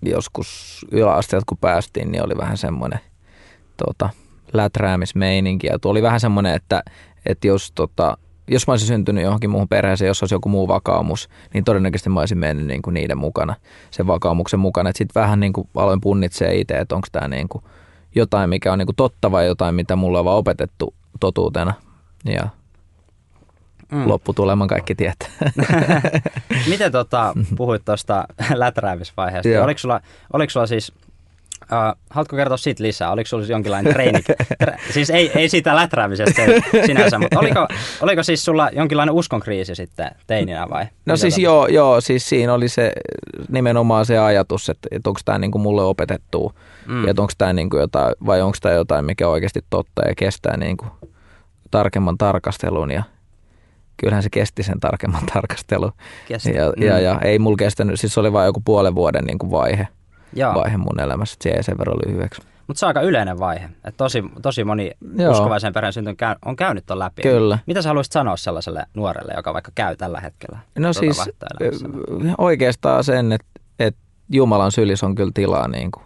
joskus 0.02 0.80
yläasteelta 0.92 1.46
kun 1.48 1.58
päästiin, 1.58 2.12
niin 2.12 2.24
oli 2.24 2.38
vähän 2.38 2.58
semmoinen 2.58 3.00
tota, 3.78 4.10
läträämismeininki. 4.54 5.68
Ja 5.68 5.78
oli 5.86 6.02
vähän 6.02 6.20
semmoinen, 6.20 6.56
että, 6.56 6.84
että 7.26 7.48
jos, 7.48 7.72
tota, 7.72 8.18
jos 8.48 8.68
mä 8.68 8.74
olisin 8.74 8.88
syntynyt 8.88 9.24
johonkin 9.24 9.50
muuhun 9.50 9.68
perheeseen, 9.68 10.08
jos 10.08 10.24
olisi 10.24 10.36
joku 10.36 10.50
muu 10.50 10.68
vakaumus, 10.68 11.30
niin 11.54 11.64
todennäköisesti 11.64 12.10
mä 12.10 12.20
olisin 12.20 12.38
mennyt 12.38 12.66
niin 12.66 12.82
kuin 12.82 12.94
niiden 12.94 13.18
mukana, 13.18 13.56
sen 13.92 14.08
vakaumuksen 14.08 14.60
mukana. 14.60 14.92
Sitten 14.96 15.22
vähän 15.22 15.40
niin 15.40 15.54
kuin 15.54 15.70
aloin 15.76 16.02
punnitsee 16.02 16.56
itse, 16.56 16.78
että 16.78 16.96
onko 16.96 17.08
tämä 17.12 17.28
niin 17.28 17.50
kuin 17.50 17.64
jotain, 18.16 18.50
mikä 18.50 18.72
on 18.74 18.80
niin 18.80 18.88
kuin 18.88 18.96
totta 18.96 19.32
vai 19.32 19.46
jotain, 19.46 19.76
mitä 19.76 19.96
mulla 19.96 20.20
on 20.20 20.26
vaan 20.26 20.38
opetettu 20.38 20.94
totuutena. 21.20 21.74
Ja 22.26 22.48
mm. 23.92 24.08
lopputuleman 24.08 24.68
kaikki 24.68 24.96
tietää. 24.96 25.30
Miten 26.70 26.92
tota, 26.92 27.34
puhuit 27.58 27.86
tuosta 27.86 28.26
läträämisvaiheesta? 28.54 29.64
Oliko 29.64 29.78
sulla, 29.78 30.02
oliko 30.34 30.50
sulla 30.50 30.68
siis 30.68 30.94
Uh, 31.64 32.00
haluatko 32.10 32.36
kertoa 32.36 32.58
siitä 32.58 32.84
lisää? 32.84 33.12
Oliko 33.12 33.28
sinulla 33.28 33.48
jonkinlainen 33.48 33.94
treeni? 33.94 34.22
Tre, 34.60 34.78
siis 34.92 35.10
ei, 35.10 35.32
ei 35.36 35.50
siitä 35.50 35.76
läträämisestä 35.76 36.42
sinänsä, 36.86 37.20
mutta 37.20 37.40
oliko, 37.40 37.68
oliko 38.02 38.24
siis 38.24 38.46
sulla 38.46 38.70
jonkinlainen 38.70 39.16
uskonkriisi 39.16 39.76
sitten 39.76 40.12
teininä 40.28 40.70
vai? 40.70 40.86
No 41.06 41.18
siis 41.18 41.38
joo, 41.38 41.68
joo, 41.68 42.02
siis 42.02 42.30
siinä 42.30 42.54
oli 42.54 42.70
se 42.70 42.92
nimenomaan 43.50 44.06
se 44.06 44.18
ajatus, 44.18 44.70
että, 44.70 44.88
että 44.92 45.10
onko 45.10 45.20
tämä 45.26 45.38
niinku 45.38 45.58
mulle 45.58 45.84
opetettu 45.84 46.54
mm. 46.88 47.08
ja 47.08 47.14
onko 47.18 47.34
tämä 47.38 47.54
niinku 47.54 47.78
jotain, 47.78 48.16
vai 48.26 48.42
onko 48.42 48.58
tämä 48.62 48.76
jotain, 48.76 49.06
mikä 49.06 49.28
oikeasti 49.28 49.62
totta 49.70 50.08
ja 50.08 50.16
kestää 50.16 50.58
niinku 50.58 50.86
tarkemman 51.72 52.18
tarkastelun 52.18 52.92
ja 52.92 53.04
kyllähän 53.98 54.24
se 54.24 54.30
kesti 54.30 54.64
sen 54.64 54.80
tarkemman 54.80 55.26
tarkastelun. 55.34 55.92
Kesti. 56.28 56.52
Ja, 56.56 56.74
mm. 56.78 56.84
ja, 56.84 57.00
ja, 57.00 57.20
ei 57.22 57.40
mulla 57.40 57.58
kestänyt, 57.58 58.00
siis 58.00 58.14
se 58.14 58.20
oli 58.20 58.34
vain 58.34 58.46
joku 58.46 58.62
puolen 58.66 58.96
vuoden 58.96 59.26
niin 59.26 59.40
kuin 59.40 59.52
vaihe, 59.52 59.88
Joo. 60.36 60.54
vaihe 60.54 60.78
mun 60.78 61.00
elämässä, 61.00 61.34
että 61.34 61.44
se 61.44 61.50
ei 61.50 61.64
sen 61.64 61.78
verran 61.78 61.98
lyhyeksi. 62.08 62.42
Mutta 62.68 62.80
se 62.80 62.86
on 62.86 62.88
aika 62.88 63.02
yleinen 63.02 63.40
vaihe. 63.40 63.66
Että 63.66 63.98
tosi, 63.98 64.24
tosi 64.42 64.64
moni 64.64 64.92
Joo. 65.16 65.32
uskovaisen 65.32 65.74
perheen 65.74 65.94
synty 65.94 66.16
on 66.46 66.56
käynyt 66.56 66.86
ton 66.86 67.00
läpi. 67.00 67.22
Kyllä. 67.22 67.60
Mitä 67.66 67.82
sä 67.82 67.90
haluaisit 67.90 68.14
sanoa 68.14 68.38
sellaiselle 68.38 68.86
nuorelle, 68.94 69.34
joka 69.36 69.54
vaikka 69.54 69.72
käy 69.76 69.96
tällä 69.96 70.20
hetkellä? 70.20 70.60
No 70.80 70.94
tuota 70.94 71.00
siis 71.00 71.36
oikeastaan 72.38 73.04
sen, 73.04 73.32
että, 73.32 73.48
että 73.80 74.02
Jumalan 74.30 74.72
sylis 74.72 75.04
on 75.04 75.16
kyllä 75.16 75.32
tilaa, 75.34 75.68
niin 75.68 75.92
kuin, 75.92 76.04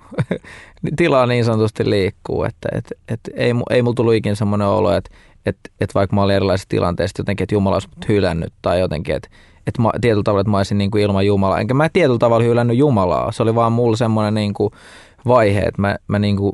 tilaa 0.98 1.26
niin 1.26 1.46
sanotusti 1.46 1.90
liikkuu. 1.90 2.44
Että, 2.44 2.70
että, 2.72 2.96
että 3.08 3.32
ei, 3.36 3.52
ei 3.70 3.82
mulla 3.82 3.96
tullut 3.96 4.14
ikinä 4.14 4.36
semmoinen 4.36 4.68
olo, 4.68 4.94
että, 4.94 5.10
että, 5.50 5.70
että 5.82 5.94
vaikka 5.94 6.16
mä 6.16 6.24
olin 6.24 6.36
erilaisissa 6.36 6.70
tilanteissa 6.70 7.20
jotenkin, 7.20 7.44
että 7.44 7.56
Jumala 7.56 7.76
olisi 7.76 7.90
mut 7.96 8.10
hylännyt 8.10 8.54
tai 8.62 8.80
jotenkin, 8.80 9.16
että, 9.16 9.30
että 9.68 9.82
mä, 9.82 9.90
tietyllä 10.02 10.24
tavalla, 10.24 10.42
että 10.42 10.52
mä 10.52 10.58
olisin 10.58 10.78
niin 10.78 10.92
kuin 10.92 11.04
ilman 11.04 11.26
Jumalaa. 11.26 11.60
Enkä 11.60 11.74
mä 11.74 11.90
tietyllä 11.90 12.20
tavalla 12.20 12.46
hylännyt 12.46 12.78
Jumalaa. 12.78 13.32
Se 13.32 13.44
oli 13.44 13.56
vaan 13.56 13.72
mulla 13.72 13.98
semmoinen 13.98 14.34
niin 14.34 14.54
kuin 14.54 14.74
vaihe, 15.28 15.60
että 15.60 15.82
mä, 15.82 15.96
mä 16.08 16.20
niin 16.20 16.38
kuin 16.38 16.54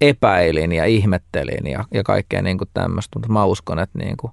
epäilin 0.00 0.72
ja 0.72 0.84
ihmettelin 0.84 1.66
ja, 1.66 1.84
ja 1.94 2.02
kaikkea 2.02 2.42
niin 2.42 2.58
kuin 2.58 2.70
tämmöistä, 2.74 3.18
mutta 3.18 3.32
mä 3.32 3.44
uskon, 3.44 3.78
että 3.78 3.98
niin 3.98 4.16
kuin 4.16 4.32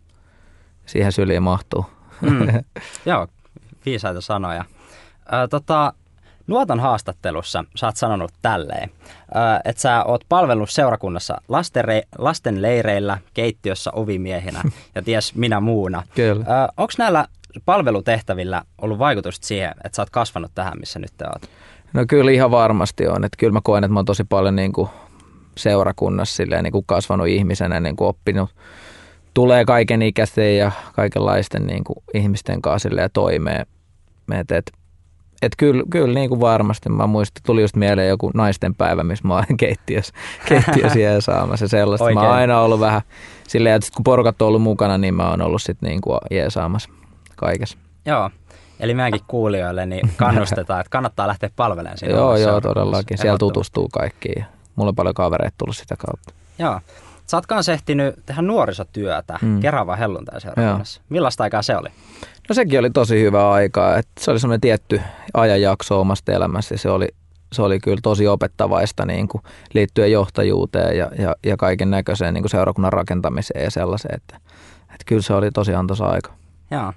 siihen 0.86 1.12
syliin 1.12 1.44
mahtuu. 1.44 1.86
Mm. 2.22 2.48
Joo, 3.06 3.28
viisaita 3.86 4.22
sanoja. 4.22 4.66
Ö, 5.34 5.48
tota, 5.48 5.94
Nuotan 6.48 6.80
haastattelussa 6.80 7.66
sä 7.76 7.86
oot 7.86 7.98
sanonut 7.98 8.32
tälleen, 8.42 8.90
että 9.66 9.82
sä 9.82 10.04
oot 10.04 10.22
palvellut 10.30 10.70
seurakunnassa 10.70 11.42
lastenre- 11.48 12.08
lastenleireillä, 12.18 13.18
keittiössä 13.34 13.92
ovimiehenä 13.94 14.62
ja 14.96 15.02
ties 15.02 15.36
minä 15.36 15.60
muuna. 15.60 16.04
Kyllä. 16.16 16.46
Onko 16.78 16.94
näillä 16.98 17.28
palvelutehtävillä 17.66 18.62
ollut 18.82 19.00
vaikutusta 19.00 19.48
siihen, 19.48 19.72
että 19.84 19.96
sä 19.96 20.02
oot 20.02 20.10
kasvanut 20.10 20.52
tähän, 20.56 20.80
missä 20.80 21.00
nyt 21.00 21.12
te 21.18 21.26
oot? 21.26 21.50
No 21.94 22.06
kyllä 22.08 22.32
ihan 22.32 22.52
varmasti 22.52 23.08
on. 23.08 23.26
Että 23.26 23.38
kyllä 23.38 23.54
mä 23.54 23.62
koen, 23.64 23.84
että 23.84 23.94
mä 23.94 24.00
oon 24.00 24.06
tosi 24.06 24.24
paljon 24.24 24.56
niin 24.56 24.74
kuin 24.74 24.90
seurakunnassa 25.58 26.36
silleen, 26.36 26.64
niin 26.64 26.72
kuin 26.72 26.86
kasvanut 26.86 27.28
ihmisenä, 27.28 27.80
niin 27.80 27.96
kuin 27.96 28.08
oppinut. 28.08 28.50
Tulee 29.34 29.66
kaiken 29.66 30.02
ikäisten 30.02 30.58
ja 30.58 30.72
kaikenlaisten 30.96 31.68
niin 31.68 31.84
kuin 31.84 31.98
ihmisten 32.14 32.62
kanssa 32.62 32.90
silleen 32.90 33.10
toimeen. 33.14 33.66
Et, 34.32 34.52
et, 34.52 34.72
et 35.42 35.52
kyllä, 35.58 35.84
kyllä 35.90 36.14
niin 36.14 36.30
kuin 36.30 36.42
varmasti. 36.42 36.90
Mä 36.90 37.08
muistin, 37.08 37.44
tuli 37.46 37.62
just 37.62 37.76
mieleen 37.76 38.10
joku 38.10 38.32
naisten 38.34 38.76
päivä, 38.76 39.04
missä 39.04 39.28
mä 39.28 39.36
olen 39.36 39.58
keittiössä, 39.58 40.14
keittiössä 40.46 41.00
jeesaamassa 41.10 41.68
sellaista. 41.68 42.06
Oikein. 42.06 42.20
Mä 42.20 42.28
oon 42.28 42.36
aina 42.36 42.62
ollut 42.62 42.80
vähän 42.80 43.02
silleen, 43.48 43.76
että 43.76 43.90
kun 43.96 44.04
porukat 44.04 44.42
on 44.42 44.48
ollut 44.48 44.62
mukana, 44.62 44.98
niin 44.98 45.14
mä 45.14 45.30
oon 45.30 45.42
ollut 45.42 45.62
sitten 45.62 45.90
niin 45.90 46.02
kuin 46.02 46.20
jeesaamassa 46.32 46.90
kaikessa. 47.36 47.78
Joo. 48.06 48.30
Eli 48.80 48.94
meidänkin 48.94 49.22
kuulijoille 49.28 49.86
niin 49.86 50.10
kannustetaan, 50.18 50.80
että 50.80 50.90
kannattaa 50.90 51.28
lähteä 51.28 51.50
palvelemaan 51.56 51.98
siinä. 51.98 52.16
joo, 52.16 52.38
joo, 52.38 52.62
todellakin. 52.62 53.18
Siellä 53.18 53.38
tutustuu 53.38 53.90
kaikkiin. 53.90 54.46
Mulla 54.76 54.90
on 54.90 54.96
paljon 54.96 55.14
kavereita 55.14 55.56
tullut 55.58 55.78
sitä 55.78 55.96
kautta. 55.98 56.34
Joo. 56.60 56.80
Sä 57.28 57.38
oot 57.38 57.46
kanssa 57.46 57.74
ehtinyt 57.74 58.16
tehdä 58.26 58.42
nuorisotyötä 58.42 59.40
mm. 59.42 59.60
Kerava 59.60 59.96
helluntai-seurakunnassa. 59.96 61.02
Millaista 61.10 61.44
aikaa 61.44 61.62
se 61.62 61.78
oli? 61.78 61.90
No 62.50 62.56
sekin 62.56 62.80
oli 62.80 62.90
tosi 62.90 63.22
hyvä 63.22 63.52
aikaa. 63.52 63.98
Et 63.98 64.08
se 64.20 64.32
oli 64.32 64.40
semmoinen 64.40 64.62
tietty 64.62 65.02
ajanjakso 65.34 66.02
omasta 66.02 66.32
elämässä. 66.32 66.78
Se 66.78 66.90
oli, 66.90 67.08
se 67.54 67.62
oli 67.62 67.80
kyllä 67.80 68.00
tosi 68.04 68.28
opettavaista 68.28 69.06
niin 69.06 69.28
kuin 69.28 69.44
liittyen 69.74 70.12
johtajuuteen 70.12 70.98
ja, 70.98 71.12
ja, 71.20 71.36
ja 71.46 71.58
kaiken 71.58 71.92
näköiseen 71.92 72.34
niin 72.34 72.44
kuin 72.44 72.52
seurakunnan 72.52 72.94
rakentamiseen 72.94 73.64
ja 73.64 73.72
sellaiseen. 73.72 74.16
Että, 74.16 74.36
että 74.82 75.06
kyllä 75.06 75.22
se 75.22 75.34
oli 75.34 75.52
tosi 75.52 75.74
antoisa 75.74 76.06
aika. 76.06 76.34
Joo. 76.72 76.94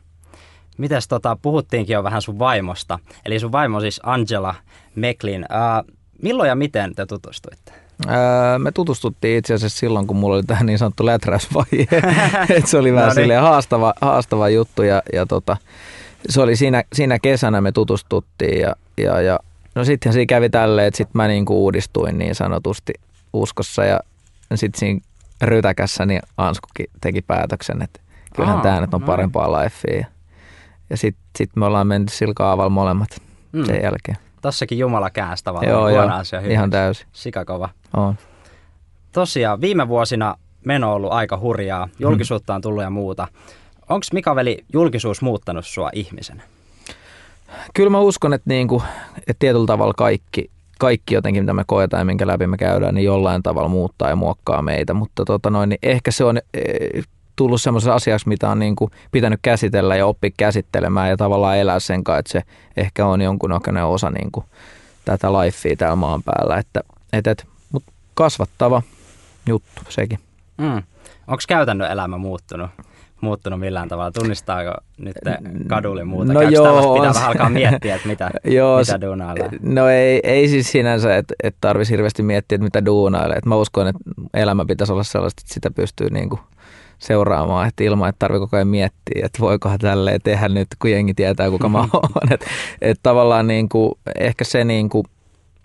Mites 0.78 1.08
tota, 1.08 1.36
puhuttiinkin 1.42 1.94
jo 1.94 2.04
vähän 2.04 2.22
sun 2.22 2.38
vaimosta. 2.38 2.98
Eli 3.24 3.40
sun 3.40 3.52
vaimo 3.52 3.80
siis 3.80 4.00
Angela 4.02 4.54
Meklin. 4.94 5.42
Uh, 5.42 5.94
milloin 6.22 6.48
ja 6.48 6.54
miten 6.56 6.94
te 6.94 7.06
tutustuitte? 7.06 7.87
Öö, 8.06 8.58
me 8.58 8.72
tutustuttiin 8.72 9.38
itse 9.38 9.54
asiassa 9.54 9.78
silloin, 9.78 10.06
kun 10.06 10.16
mulla 10.16 10.36
oli 10.36 10.42
tämä 10.42 10.64
niin 10.64 10.78
sanottu 10.78 11.06
läträysvaihe. 11.06 11.86
Et 12.56 12.66
se 12.66 12.78
oli 12.78 12.94
vähän 12.94 13.16
no 13.16 13.22
niin. 13.22 13.40
haastava, 13.40 13.94
haastava 14.00 14.48
juttu 14.48 14.82
ja, 14.82 15.02
ja 15.12 15.26
tota, 15.26 15.56
se 16.28 16.40
oli 16.40 16.56
siinä, 16.56 16.84
siinä 16.92 17.18
kesänä 17.18 17.60
me 17.60 17.72
tutustuttiin 17.72 18.60
ja, 18.60 18.76
ja, 18.96 19.20
ja 19.20 19.38
no 19.74 19.84
sitten 19.84 20.12
siinä 20.12 20.26
kävi 20.26 20.50
tälleen, 20.50 20.88
että 20.88 20.98
sitten 20.98 21.18
mä 21.18 21.28
niinku 21.28 21.64
uudistuin 21.64 22.18
niin 22.18 22.34
sanotusti 22.34 22.92
uskossa 23.32 23.84
ja 23.84 24.00
sitten 24.54 24.78
siinä 24.78 25.00
rytäkässä 25.42 26.06
niin 26.06 26.22
Anskukin 26.36 26.86
teki 27.00 27.22
päätöksen, 27.22 27.82
että 27.82 28.00
kyllähän 28.36 28.60
tämä 28.60 28.80
nyt 28.80 28.94
on 28.94 29.00
no. 29.00 29.06
parempaa 29.06 29.62
lifea. 29.62 30.06
Ja 30.90 30.96
sitten 30.96 31.24
sit 31.38 31.50
me 31.56 31.66
ollaan 31.66 31.86
mennyt 31.86 32.12
sillä 32.12 32.34
kaavalla 32.36 32.70
molemmat 32.70 33.08
mm. 33.52 33.64
sen 33.64 33.82
jälkeen. 33.82 34.16
Tossakin 34.42 34.78
Jumala 34.78 35.10
käänsi 35.10 35.44
tavallaan 35.44 35.72
joo, 35.72 35.88
joo, 35.88 36.08
asia 36.08 36.40
hyvin. 36.40 36.52
ihan 36.52 36.70
täysin. 36.70 37.06
Sikakova. 37.12 37.68
On. 37.96 38.14
Tosiaan, 39.12 39.60
viime 39.60 39.88
vuosina 39.88 40.34
meno 40.64 40.88
on 40.88 40.94
ollut 40.96 41.12
aika 41.12 41.38
hurjaa. 41.38 41.86
Mm. 41.86 41.92
Julkisuutta 41.98 42.54
on 42.54 42.60
tullut 42.60 42.82
ja 42.82 42.90
muuta. 42.90 43.28
Onko 43.88 44.06
Mika 44.12 44.36
Veli 44.36 44.64
julkisuus 44.72 45.22
muuttanut 45.22 45.66
sua 45.66 45.90
ihmisenä? 45.92 46.42
Kyllä 47.74 47.90
mä 47.90 48.00
uskon, 48.00 48.32
että, 48.32 48.50
niinku, 48.50 48.82
että 49.16 49.34
tietyllä 49.38 49.66
tavalla 49.66 49.94
kaikki, 49.96 50.50
kaikki 50.78 51.14
jotenkin, 51.14 51.42
mitä 51.42 51.52
me 51.52 51.64
koetaan 51.66 52.00
ja 52.00 52.04
minkä 52.04 52.26
läpi 52.26 52.46
me 52.46 52.56
käydään, 52.56 52.94
niin 52.94 53.04
jollain 53.04 53.42
tavalla 53.42 53.68
muuttaa 53.68 54.08
ja 54.08 54.16
muokkaa 54.16 54.62
meitä. 54.62 54.94
Mutta 54.94 55.24
tota 55.24 55.50
noin, 55.50 55.68
niin 55.68 55.78
ehkä 55.82 56.10
se 56.10 56.24
on 56.24 56.38
tullut 57.38 57.62
semmoisen 57.62 57.92
asiaksi, 57.92 58.28
mitä 58.28 58.50
on 58.50 58.58
niin 58.58 58.76
kuin 58.76 58.90
pitänyt 59.12 59.40
käsitellä 59.42 59.96
ja 59.96 60.06
oppi 60.06 60.30
käsittelemään 60.36 61.08
ja 61.08 61.16
tavallaan 61.16 61.58
elää 61.58 61.80
sen 61.80 62.04
kanssa, 62.04 62.18
että 62.18 62.32
se 62.32 62.42
ehkä 62.76 63.06
on 63.06 63.20
jonkunnäköinen 63.20 63.84
osa 63.84 64.10
niin 64.10 64.32
kuin 64.32 64.46
tätä 65.04 65.32
lifea 65.32 65.76
täällä 65.76 65.96
maan 65.96 66.22
päällä. 66.22 66.56
Että, 66.56 66.80
et, 67.12 67.26
et, 67.26 67.46
mutta 67.72 67.92
kasvattava 68.14 68.82
juttu 69.46 69.82
sekin. 69.88 70.18
Mm. 70.58 70.82
Onko 71.26 71.42
käytännön 71.48 71.90
elämä 71.90 72.18
muuttunut? 72.18 72.70
muuttunut 73.20 73.60
millään 73.60 73.88
tavalla? 73.88 74.10
Tunnistaako 74.10 74.74
nyt 74.98 75.16
kadulle 75.68 76.04
muuta? 76.04 76.32
No 76.32 76.40
Käykö 76.40 76.54
joo, 76.54 76.94
pitää 76.94 77.14
vähän 77.14 77.28
alkaa 77.28 77.50
miettiä, 77.50 77.94
että 77.94 78.08
mitä, 78.08 78.30
joo, 78.44 78.78
mitä 78.78 79.00
duunailla? 79.00 79.44
No 79.62 79.88
ei, 79.88 80.20
ei 80.24 80.48
siis 80.48 80.72
sinänsä, 80.72 81.16
että, 81.16 81.34
että 81.42 81.58
tarvitsisi 81.60 81.92
hirveästi 81.92 82.22
miettiä, 82.22 82.56
että 82.56 82.64
mitä 82.64 82.84
duunailla. 82.84 83.34
Mä 83.44 83.56
uskon, 83.56 83.88
että 83.88 84.00
elämä 84.34 84.64
pitäisi 84.64 84.92
olla 84.92 85.02
sellaista, 85.02 85.42
että 85.42 85.54
sitä 85.54 85.70
pystyy 85.70 86.10
niin 86.10 86.28
kuin 86.28 86.40
seuraamaan, 86.98 87.68
että 87.68 87.84
ilman, 87.84 88.08
että 88.08 88.18
tarvii 88.18 88.40
koko 88.40 88.56
ajan 88.56 88.68
miettiä, 88.68 89.22
että 89.26 89.38
voikohan 89.40 89.78
tälleen 89.78 90.20
tehdä 90.24 90.48
nyt, 90.48 90.68
kun 90.78 90.90
jengi 90.90 91.14
tietää, 91.14 91.50
kuka 91.50 91.68
mä 91.68 91.78
oon. 91.92 92.32
Että 92.32 92.46
et 92.80 93.00
tavallaan 93.02 93.46
niin 93.46 93.68
kuin, 93.68 93.92
ehkä 94.18 94.44
se, 94.44 94.64
niin 94.64 94.88
kuin, 94.88 95.04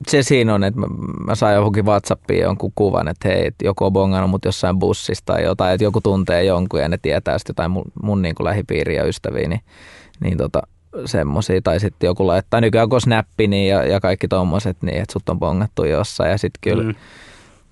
se 0.08 0.24
siinä 0.24 0.54
on, 0.54 0.64
että 0.64 0.80
mä, 0.80 0.88
mä 1.28 1.36
sain 1.36 1.56
johonkin 1.56 1.86
Whatsappiin 1.86 2.42
jonkun 2.42 2.72
kuvan, 2.76 3.08
että 3.08 3.28
hei, 3.28 3.48
että 3.48 3.66
joku 3.66 3.86
on 3.86 3.94
bongannut 3.94 4.32
mut 4.32 4.46
jossain 4.46 4.80
bussissa 4.80 5.26
tai 5.26 5.44
jotain, 5.44 5.74
että 5.74 5.84
joku 5.84 6.02
tuntee 6.02 6.44
jonkun 6.44 6.80
ja 6.80 6.90
ne 6.90 6.98
tietää 7.02 7.38
sitten 7.38 7.54
jotain 7.54 7.72
mun, 7.72 7.86
mun 8.04 8.22
niin 8.22 8.36
kuin 8.36 8.46
lähipiiriä 8.46 9.02
ja 9.02 9.08
ystäviä, 9.08 9.48
niin, 9.48 9.62
niin 10.20 10.38
tota, 10.38 10.62
semmoisia. 11.06 11.62
Tai 11.62 11.80
sitten 11.80 12.08
joku 12.08 12.28
laittaa 12.28 12.62
nykyään 12.62 12.90
kun 12.90 13.02
snappi 13.02 13.48
niin 13.48 13.70
ja, 13.70 13.84
ja 13.84 14.00
kaikki 14.00 14.28
tommoset, 14.28 14.78
niin 14.82 14.98
että 14.98 15.14
sut 15.14 15.30
on 15.30 15.40
bongattu 15.40 15.86
jossain 15.86 16.32
ja 16.32 16.38
sitten 16.38 16.60
kyllä 16.62 16.84
mm 16.84 16.96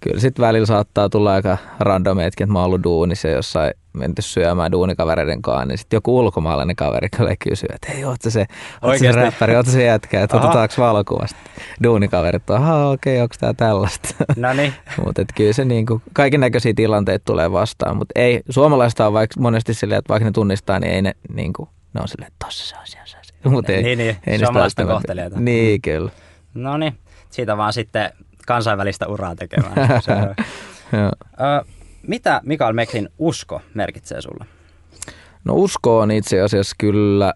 kyllä 0.01 0.19
sitten 0.19 0.45
välillä 0.45 0.65
saattaa 0.65 1.09
tulla 1.09 1.33
aika 1.33 1.57
randomeetkin, 1.79 2.43
että 2.43 2.53
mä 2.53 2.59
oon 2.59 2.65
ollut 2.65 2.83
duunissa 2.83 3.27
jossain 3.27 3.73
menty 3.93 4.21
syömään 4.21 4.71
duunikavereiden 4.71 5.41
kanssa, 5.41 5.65
niin 5.65 5.77
sitten 5.77 5.97
joku 5.97 6.19
ulkomaalainen 6.19 6.75
kaveri 6.75 7.09
kyllä 7.17 7.35
kysyy, 7.39 7.69
että 7.73 7.91
hei, 7.91 8.05
ootko 8.05 8.29
se, 8.29 8.45
ootko 8.81 8.99
se 8.99 9.11
räppäri, 9.11 9.55
ootko 9.55 9.71
se 9.71 9.83
jätkä, 9.83 10.23
että 10.23 10.37
otetaanko 10.37 10.73
valokuvasta. 10.77 11.39
Duunikaverit 11.83 12.49
on, 12.49 12.55
aha, 12.55 12.89
okei, 12.89 13.15
okay, 13.15 13.23
onko 13.23 13.35
tämä 13.39 13.53
tällaista. 13.53 14.09
No 14.35 14.53
niin. 14.53 14.73
mutta 15.05 15.21
kyllä 15.35 15.53
se 15.53 15.65
niinku, 15.65 16.01
kaiken 16.13 16.39
näköisiä 16.39 16.73
tilanteita 16.75 17.25
tulee 17.25 17.51
vastaan, 17.51 17.97
mutta 17.97 18.19
ei, 18.19 18.41
suomalaista 18.49 19.07
on 19.07 19.13
vaikka 19.13 19.39
monesti 19.39 19.73
silleen, 19.73 19.99
että 19.99 20.09
vaikka 20.09 20.25
ne 20.25 20.31
tunnistaa, 20.31 20.79
niin 20.79 20.93
ei 20.93 21.01
ne 21.01 21.15
niinku, 21.33 21.69
ne 21.93 22.01
on 22.01 22.07
silleen, 22.07 22.27
että 22.27 22.45
tossa 22.45 22.67
se 22.67 22.75
on 22.75 22.87
siellä 22.87 23.07
se. 23.07 23.17
Mutta 23.49 23.71
ei, 23.71 23.83
niin, 23.83 23.97
niin, 23.97 24.17
ei 24.27 24.39
suomalaista 24.39 24.85
kohtelijoita. 24.85 25.39
Niin, 25.39 25.81
kyllä. 25.81 26.11
No 26.53 26.77
niin, 26.77 26.93
siitä 27.29 27.57
vaan 27.57 27.73
sitten 27.73 28.11
kansainvälistä 28.47 29.07
uraa 29.07 29.35
tekemään. 29.35 29.73
Ö, 30.93 31.65
mitä 32.07 32.41
Mikael 32.43 32.73
Meklin 32.73 33.09
usko 33.17 33.61
merkitsee 33.73 34.21
sulle? 34.21 34.45
No 35.43 35.53
usko 35.53 35.99
on 35.99 36.11
itse 36.11 36.41
asiassa 36.41 36.75
kyllä 36.77 37.33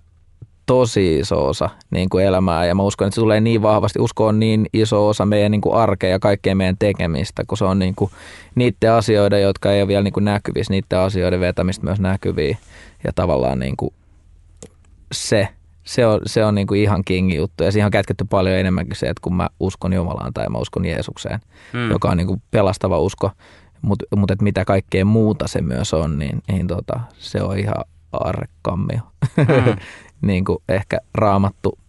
tosi 0.66 1.20
iso 1.20 1.48
osa 1.48 1.70
niin 1.90 2.10
kuin 2.10 2.26
elämää 2.26 2.66
ja 2.66 2.76
mä 2.76 2.84
uskon, 2.84 3.08
että 3.08 3.16
se 3.16 3.22
tulee 3.22 3.42
niin 3.42 3.62
vahvasti. 3.62 4.00
Usko 4.00 4.28
on 4.28 4.40
niin 4.40 4.66
iso 4.74 5.08
osa 5.08 5.26
meidän 5.26 5.52
niin 5.52 5.62
kuin 5.62 5.76
arkea 5.76 6.10
ja 6.10 6.20
kaikkea 6.20 6.56
meidän 6.56 6.78
tekemistä, 6.80 7.44
kun 7.48 7.58
se 7.58 7.66
on 7.66 7.80
niin 7.80 7.96
kuin 7.96 8.12
niiden 8.56 8.92
asioiden, 8.92 9.42
jotka 9.42 9.72
ei 9.72 9.82
ole 9.82 9.88
vielä 9.88 10.04
niin 10.04 10.14
kuin 10.14 10.26
näkyvissä, 10.26 10.74
niiden 10.74 11.00
asioiden 11.00 11.40
vetämistä 11.40 11.86
myös 11.86 12.00
näkyviin 12.00 12.58
ja 13.04 13.12
tavallaan 13.16 13.60
niin 13.60 13.78
kuin 13.78 13.94
se, 15.12 15.48
se 15.86 16.06
on, 16.06 16.22
se 16.26 16.46
on 16.46 16.56
niin 16.56 16.68
kuin 16.68 16.82
ihan 16.82 17.04
king 17.06 17.36
juttu 17.36 17.64
ja 17.64 17.72
siihen 17.72 17.86
on 17.86 17.92
kätketty 17.92 18.26
paljon 18.30 18.56
enemmänkin 18.56 18.96
se, 18.96 19.06
että 19.06 19.22
kun 19.22 19.36
mä 19.36 19.50
uskon 19.60 19.94
Jumalaan 19.94 20.34
tai 20.34 20.50
mä 20.50 20.58
uskon 20.58 20.86
Jeesukseen, 20.86 21.40
hmm. 21.74 21.92
joka 21.92 22.10
on 22.10 22.18
niin 22.18 22.28
kuin 22.28 22.42
pelastava 22.52 23.00
usko, 23.00 23.32
mutta 23.82 24.06
mut 24.16 24.32
että 24.32 24.44
mitä 24.44 24.66
kaikkea 24.66 25.06
muuta 25.06 25.48
se 25.48 25.62
myös 25.62 25.94
on, 25.94 26.20
niin, 26.20 26.44
niin 26.48 26.68
tota, 26.68 27.00
se 27.18 27.42
on 27.42 27.60
ihan 27.60 27.86
arrekammio. 28.12 29.00
Hmm. 29.38 29.76
niin 30.28 30.46
kuin 30.46 30.58
ehkä 30.70 30.98
raamattu 31.14 31.80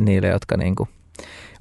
niille, 0.00 0.28
jotka 0.28 0.56
niin 0.56 0.74
kuin 0.74 0.88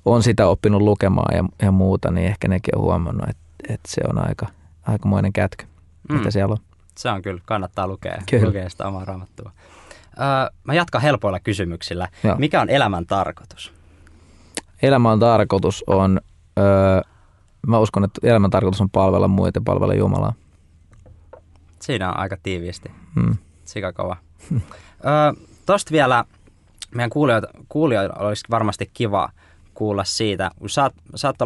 on 0.06 0.24
sitä 0.24 0.48
oppinut 0.48 0.82
lukemaan 0.82 1.38
ja, 1.38 1.44
ja 1.62 1.72
muuta, 1.72 2.12
niin 2.12 2.28
ehkä 2.28 2.48
nekin 2.48 2.78
on 2.78 2.84
huomannut, 2.84 3.30
että, 3.30 3.44
että 3.70 3.90
se 3.92 4.02
on 4.10 4.28
aika, 4.28 4.48
aikamoinen 4.88 5.34
kätkö, 5.34 5.66
hmm. 6.10 6.18
mitä 6.18 6.32
siellä 6.32 6.52
on. 6.52 6.60
Se 6.98 7.10
on 7.10 7.22
kyllä, 7.22 7.42
kannattaa 7.46 7.88
lukea, 7.88 8.18
kyllä. 8.30 8.48
lukea 8.48 8.70
sitä 8.70 8.88
omaa 8.88 9.06
raamattua. 9.06 9.52
Öö, 10.20 10.52
mä 10.64 10.74
jatkan 10.74 11.02
helpoilla 11.02 11.40
kysymyksillä. 11.40 12.08
Joo. 12.24 12.36
Mikä 12.36 12.62
on 12.62 12.70
elämän 12.70 13.06
tarkoitus? 13.06 13.74
Elämän 14.82 15.20
tarkoitus 15.20 15.84
on, 15.88 16.22
öö, 16.60 17.02
mä 17.68 17.80
uskon, 17.80 18.04
että 18.04 18.28
elämän 18.28 18.50
tarkoitus 18.50 18.82
on 18.82 18.90
palvella 18.90 19.28
muita, 19.28 19.62
palvella 19.66 19.94
Jumalaa. 19.94 20.34
Siinä 21.82 22.10
on 22.10 22.18
aika 22.18 22.38
tiiviisti. 22.44 22.92
Hmm. 23.16 23.36
Sikakova. 23.66 24.18
öö, 24.52 24.62
Tosta 25.66 25.92
vielä 25.92 26.26
meidän 26.96 27.10
kuulijoilla, 27.10 27.48
kuulijoilla 27.70 28.16
olisi 28.16 28.46
varmasti 28.52 28.92
kiva 28.94 29.30
kuulla 29.74 30.04
siitä, 30.04 30.52
sä 30.68 30.84
oot, 30.84 30.94
sä 31.16 31.28
oot 31.28 31.38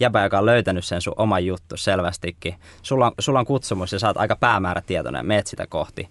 jäbä, 0.00 0.22
joka 0.22 0.38
on 0.38 0.46
löytänyt 0.46 0.84
sen 0.84 1.00
sun 1.00 1.14
oman 1.16 1.46
juttu 1.46 1.76
selvästikin. 1.76 2.54
Sulla 2.82 3.06
on, 3.06 3.12
sulla 3.18 3.38
on 3.38 3.46
kutsumus 3.46 3.92
ja 3.92 3.98
sä 3.98 4.06
oot 4.06 4.16
aika 4.16 4.36
päämäärätietoinen, 4.36 5.26
meet 5.26 5.46
sitä 5.46 5.66
kohti. 5.66 6.08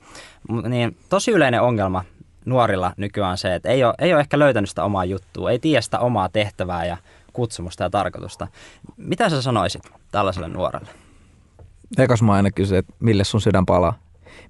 Niin 0.67 0.97
tosi 1.09 1.31
yleinen 1.31 1.61
ongelma 1.61 2.03
nuorilla 2.45 2.93
nykyään 2.97 3.37
se, 3.37 3.55
että 3.55 3.69
ei 3.69 3.83
ole, 3.83 3.93
ei 3.99 4.13
ole 4.13 4.21
ehkä 4.21 4.39
löytänyt 4.39 4.69
sitä 4.69 4.83
omaa 4.83 5.05
juttua, 5.05 5.51
ei 5.51 5.59
tiedä 5.59 5.81
sitä 5.81 5.99
omaa 5.99 6.29
tehtävää 6.29 6.85
ja 6.85 6.97
kutsumusta 7.33 7.83
ja 7.83 7.89
tarkoitusta. 7.89 8.47
Mitä 8.97 9.29
sä 9.29 9.41
sanoisit 9.41 9.83
tällaiselle 10.11 10.47
nuorelle? 10.47 10.89
Ekas 11.97 12.21
mä 12.21 12.33
aina 12.33 12.51
kysyn, 12.51 12.77
että 12.77 12.93
mille 12.99 13.23
sun 13.23 13.41
sydän 13.41 13.65
palaa? 13.65 13.99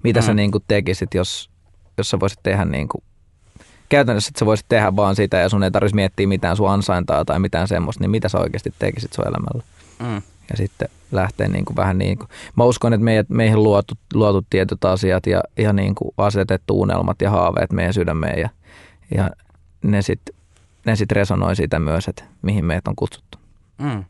Mitä 0.04 0.20
mm. 0.20 0.26
sä 0.26 0.34
niin 0.34 0.52
kuin 0.52 0.64
tekisit, 0.68 1.14
jos, 1.14 1.50
jos 1.98 2.10
sä 2.10 2.20
voisit 2.20 2.40
tehdä 2.42 2.64
niin 2.64 2.88
kuin, 2.88 3.04
käytännössä, 3.92 4.28
että 4.28 4.38
sä 4.38 4.46
voisit 4.46 4.66
tehdä 4.68 4.96
vaan 4.96 5.16
sitä 5.16 5.36
ja 5.36 5.48
sun 5.48 5.62
ei 5.62 5.70
tarvitsisi 5.70 5.94
miettiä 5.94 6.26
mitään 6.26 6.56
sun 6.56 6.70
ansaintaa 6.70 7.24
tai 7.24 7.38
mitään 7.38 7.68
semmoista, 7.68 8.04
niin 8.04 8.10
mitä 8.10 8.28
sä 8.28 8.38
oikeasti 8.38 8.74
tekisit 8.78 9.12
sun 9.12 9.28
elämällä? 9.28 9.62
Mm. 9.98 10.22
Ja 10.50 10.56
sitten 10.56 10.88
lähtee 11.12 11.48
niin 11.48 11.64
kuin 11.64 11.76
vähän 11.76 11.98
niin 11.98 12.18
kuin, 12.18 12.28
mä 12.56 12.64
uskon, 12.64 12.92
että 12.92 13.04
meidät, 13.04 13.28
meihin 13.28 13.62
luotu, 13.62 13.94
luotu 14.14 14.46
tietyt 14.50 14.84
asiat 14.84 15.26
ja, 15.26 15.42
ja 15.58 15.72
niin 15.72 15.94
kuin 15.94 16.14
asetettu 16.18 16.80
unelmat 16.80 17.22
ja 17.22 17.30
haaveet 17.30 17.72
meidän 17.72 17.94
sydämeen 17.94 18.40
ja, 18.40 18.48
ja 19.14 19.30
ne 19.82 20.02
sitten 20.02 20.34
ne 20.86 20.96
sit 20.96 21.12
resonoi 21.12 21.56
siitä 21.56 21.78
myös, 21.78 22.08
että 22.08 22.24
mihin 22.42 22.64
meidät 22.64 22.88
on 22.88 22.96
kutsuttu. 22.96 23.38
Mm. 23.78 24.04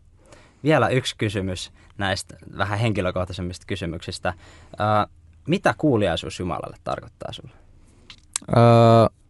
Vielä 0.65 0.89
yksi 0.89 1.15
kysymys 1.19 1.73
näistä 1.99 2.37
vähän 2.59 2.79
henkilökohtaisemmista 2.79 3.67
kysymyksistä. 3.67 4.35
Ö, 4.73 5.09
mitä 5.47 5.75
kuuliaisuus 5.79 6.39
Jumalalle 6.39 6.77
tarkoittaa 6.85 7.33
sinulle? 7.33 7.57
Öö, 8.57 9.22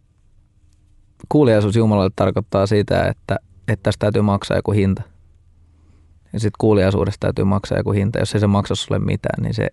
kuuliaisuus 1.29 1.75
Jumalalle 1.75 2.11
tarkoittaa 2.15 2.67
sitä, 2.67 3.07
että, 3.07 3.35
että 3.67 3.83
tästä 3.83 3.99
täytyy 3.99 4.21
maksaa 4.21 4.57
joku 4.57 4.71
hinta. 4.71 5.01
Ja 6.33 6.39
sitten 6.39 6.57
kuuliaisuudesta 6.57 7.19
täytyy 7.19 7.45
maksaa 7.45 7.77
joku 7.77 7.91
hinta. 7.91 8.19
Jos 8.19 8.33
ei 8.33 8.39
se 8.39 8.47
maksa 8.47 8.75
sulle 8.75 8.99
mitään, 8.99 9.43
niin 9.43 9.53
se, 9.53 9.67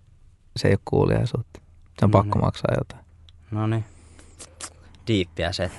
se 0.56 0.68
ei 0.68 0.74
ole 0.74 0.80
kuuliaisuutta. 0.84 1.60
Se 1.98 2.04
on 2.04 2.10
no 2.10 2.18
pakko 2.18 2.38
niin. 2.38 2.44
maksaa 2.44 2.74
jotain. 2.78 3.04
No 3.50 3.66
niin. 3.66 3.84
Diippiä 5.06 5.52
se. 5.52 5.70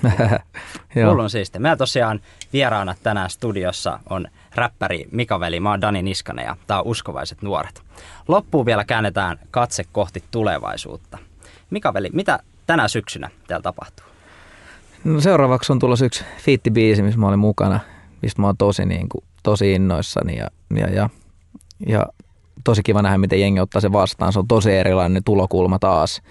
Hullun 1.08 1.30
siistiä. 1.30 1.60
Meillä 1.60 1.76
tosiaan 1.76 2.20
vieraana 2.52 2.94
tänään 3.02 3.30
studiossa 3.30 3.98
on 4.10 4.26
räppäri 4.54 5.08
Mika 5.12 5.40
Veli. 5.40 5.60
Mä 5.60 5.70
oon 5.70 5.80
Dani 5.80 6.02
Niskanen 6.02 6.44
ja 6.44 6.56
tää 6.66 6.78
on 6.78 6.86
Uskovaiset 6.86 7.42
nuoret. 7.42 7.82
Loppuun 8.28 8.66
vielä 8.66 8.84
käännetään 8.84 9.38
katse 9.50 9.84
kohti 9.92 10.24
tulevaisuutta. 10.30 11.18
Mika 11.70 11.94
Veli, 11.94 12.10
mitä 12.12 12.38
tänä 12.66 12.88
syksynä 12.88 13.30
täällä 13.46 13.62
tapahtuu? 13.62 14.11
No 15.04 15.20
seuraavaksi 15.20 15.72
on 15.72 15.78
tulossa 15.78 16.04
yksi 16.04 16.24
fiittibiisi, 16.38 17.02
missä 17.02 17.20
mä 17.20 17.28
olin 17.28 17.38
mukana, 17.38 17.80
mistä 18.22 18.42
mä 18.42 18.48
oon 18.48 18.56
tosi, 18.56 18.86
niin 18.86 19.08
kuin, 19.08 19.24
tosi 19.42 19.72
innoissani 19.72 20.36
ja, 20.36 20.46
ja, 20.76 20.88
ja, 20.88 21.08
ja 21.86 22.06
tosi 22.64 22.82
kiva 22.82 23.02
nähdä, 23.02 23.18
miten 23.18 23.40
jengi 23.40 23.60
ottaa 23.60 23.80
se 23.80 23.92
vastaan. 23.92 24.32
Se 24.32 24.38
on 24.38 24.48
tosi 24.48 24.72
erilainen 24.72 25.24
tulokulma 25.24 25.78
taas 25.78 26.22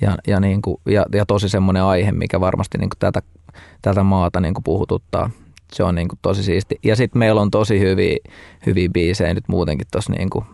ja, 0.00 0.16
ja, 0.26 0.40
niin 0.40 0.62
kuin, 0.62 0.76
ja, 0.86 1.06
ja 1.14 1.26
tosi 1.26 1.48
semmoinen 1.48 1.82
aihe, 1.82 2.12
mikä 2.12 2.40
varmasti 2.40 2.78
niin 2.78 2.90
kuin 2.90 2.98
tätä, 2.98 3.22
tätä 3.82 4.02
maata 4.02 4.40
niin 4.40 4.54
kuin 4.54 4.64
puhututtaa. 4.64 5.30
Se 5.72 5.82
on 5.82 5.94
niin 5.94 6.08
kuin 6.08 6.18
tosi 6.22 6.42
siisti. 6.42 6.78
Ja 6.84 6.96
sitten 6.96 7.18
meillä 7.18 7.40
on 7.40 7.50
tosi 7.50 7.80
hyviä, 7.80 8.16
hyviä 8.66 8.88
biisejä 8.88 9.34
nyt 9.34 9.48
muutenkin 9.48 9.86
tuossa 9.92 10.12
niin, 10.12 10.30
kuin, 10.30 10.44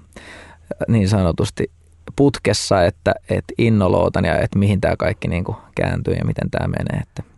niin 0.88 1.08
sanotusti 1.08 1.70
putkessa, 2.16 2.84
että, 2.84 3.14
että 3.30 3.54
innolootan 3.58 4.24
ja 4.24 4.38
että 4.38 4.58
mihin 4.58 4.80
tämä 4.80 4.96
kaikki 4.96 5.28
niin 5.28 5.44
kuin 5.44 5.56
kääntyy 5.74 6.14
ja 6.14 6.24
miten 6.24 6.50
tämä 6.50 6.68
menee. 6.68 7.02
Että 7.02 7.35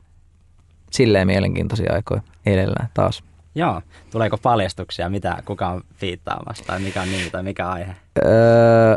silleen 0.90 1.26
mielenkiintoisia 1.26 1.92
aikoja 1.92 2.20
edellään 2.46 2.88
taas. 2.94 3.22
Joo. 3.54 3.82
Tuleeko 4.10 4.38
paljastuksia, 4.38 5.10
mitä 5.10 5.42
kuka 5.44 5.68
on 5.68 5.82
fiittaamassa 5.94 6.64
tai 6.66 6.80
mikä 6.80 7.02
on 7.02 7.10
nimi 7.10 7.30
tai 7.30 7.42
mikä 7.42 7.68
aihe? 7.68 7.96
Öö, 8.24 8.96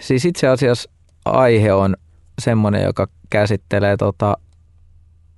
siis 0.00 0.24
itse 0.24 0.48
asiassa 0.48 0.90
aihe 1.24 1.72
on 1.72 1.96
semmoinen, 2.38 2.82
joka 2.82 3.06
käsittelee 3.30 3.96
tota 3.96 4.36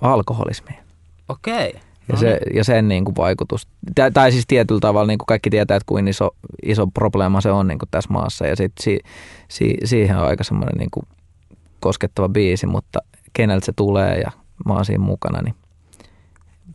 alkoholismia. 0.00 0.82
Okei. 1.28 1.68
Okay. 1.68 1.80
Ja, 2.08 2.16
se, 2.16 2.38
ja 2.54 2.64
sen 2.64 2.88
niin 2.88 3.04
kuin 3.04 3.16
vaikutus. 3.16 3.68
Tai, 3.94 4.10
tai 4.12 4.32
siis 4.32 4.46
tietyllä 4.46 4.80
tavalla 4.80 5.06
niin 5.06 5.18
kuin 5.18 5.26
kaikki 5.26 5.50
tietää, 5.50 5.76
että 5.76 5.86
kuin 5.86 6.08
iso, 6.08 6.30
iso 6.62 6.86
probleema 6.86 7.40
se 7.40 7.50
on 7.50 7.66
niin 7.66 7.78
kuin 7.78 7.88
tässä 7.90 8.12
maassa. 8.12 8.46
Ja 8.46 8.56
sit 8.56 8.72
si, 8.80 9.00
si, 9.48 9.74
siihen 9.84 10.16
on 10.16 10.26
aika 10.26 10.44
semmoinen 10.44 10.78
niin 10.78 10.90
kuin 10.90 11.06
koskettava 11.80 12.28
biisi, 12.28 12.66
mutta 12.66 12.98
keneltä 13.32 13.66
se 13.66 13.72
tulee 13.76 14.18
ja 14.18 14.30
mä 14.66 14.74
oon 14.74 14.84
siinä 14.84 15.04
mukana, 15.04 15.42
niin 15.42 15.54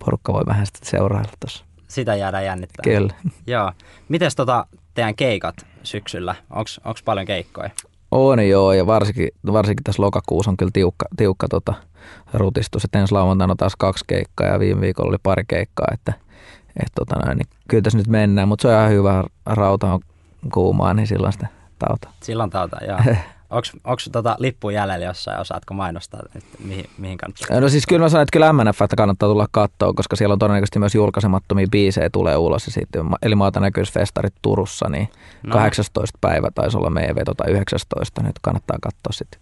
porukka 0.05 0.33
voi 0.33 0.43
vähän 0.47 0.65
sitten 0.65 0.89
seurailla 0.89 1.31
tuossa. 1.39 1.65
Sitä 1.88 2.15
jäädään 2.15 2.45
jännittämään. 2.45 2.97
Kyllä. 2.97 3.13
Joo. 3.47 3.71
Mites 4.09 4.35
tota 4.35 4.65
teidän 4.93 5.15
keikat 5.15 5.55
syksyllä? 5.83 6.35
Onko 6.49 6.99
paljon 7.05 7.25
keikkoja? 7.25 7.69
On 8.12 8.49
joo, 8.49 8.73
ja 8.73 8.88
varsinkin, 8.88 9.29
varsinkin 9.51 9.83
tässä 9.83 10.01
lokakuussa 10.01 10.51
on 10.51 10.57
kyllä 10.57 10.71
tiukka, 10.73 11.05
tiukka 11.17 11.47
tota, 11.47 11.73
rutistus. 12.33 12.85
Et 12.85 12.95
ensi 12.95 13.13
lauantaina 13.13 13.55
taas 13.55 13.75
kaksi 13.75 14.05
keikkaa 14.07 14.47
ja 14.47 14.59
viime 14.59 14.81
viikolla 14.81 15.09
oli 15.09 15.17
pari 15.23 15.43
keikkaa, 15.47 15.88
että 15.93 16.13
et, 16.83 16.91
tota 16.95 17.15
näin, 17.25 17.38
niin 17.38 17.47
kyllä 17.67 17.81
tässä 17.81 17.97
nyt 17.97 18.07
mennään, 18.07 18.47
mutta 18.47 18.62
se 18.62 18.67
on 18.67 18.73
ihan 18.73 18.89
hyvä, 18.89 19.23
rauta 19.45 19.93
on 19.93 19.99
kuumaa, 20.53 20.93
niin 20.93 21.07
silloin 21.07 21.33
sitä 21.33 21.47
tauta. 21.79 22.09
Silloin 22.23 22.49
tauta, 22.49 22.77
joo. 22.85 22.99
Onko 23.49 23.97
tota 24.12 24.35
lippu 24.39 24.69
jäljellä 24.69 25.05
jossain, 25.05 25.39
osaatko 25.39 25.73
mainostaa, 25.73 26.19
että 26.35 26.57
mihin, 26.59 26.89
mihin 26.97 27.17
kannattaa? 27.17 27.59
No 27.59 27.69
siis 27.69 27.88
kyllä 27.88 28.05
mä 28.05 28.09
sanon, 28.09 28.21
että 28.23 28.33
kyllä 28.33 28.53
MNF 28.53 28.81
että 28.81 28.95
kannattaa 28.95 29.29
tulla 29.29 29.47
katsoa, 29.51 29.93
koska 29.93 30.15
siellä 30.15 30.33
on 30.33 30.39
todennäköisesti 30.39 30.79
myös 30.79 30.95
julkaisemattomia 30.95 31.67
biisejä 31.71 32.09
tulee 32.09 32.38
ulos. 32.38 32.65
Ja 32.65 32.71
sitten, 32.71 33.05
eli 33.21 33.35
maata 33.35 33.59
näkyysfestarit 33.59 34.33
Turussa, 34.41 34.89
niin 34.89 35.09
no. 35.43 35.53
18 35.53 36.17
päivä 36.21 36.49
taisi 36.55 36.77
olla 36.77 36.89
meidän 36.89 37.15
veto 37.15 37.33
tai 37.33 37.51
19. 37.51 38.23
Nyt 38.23 38.35
kannattaa 38.41 38.77
katsoa 38.81 39.12
sitten 39.12 39.41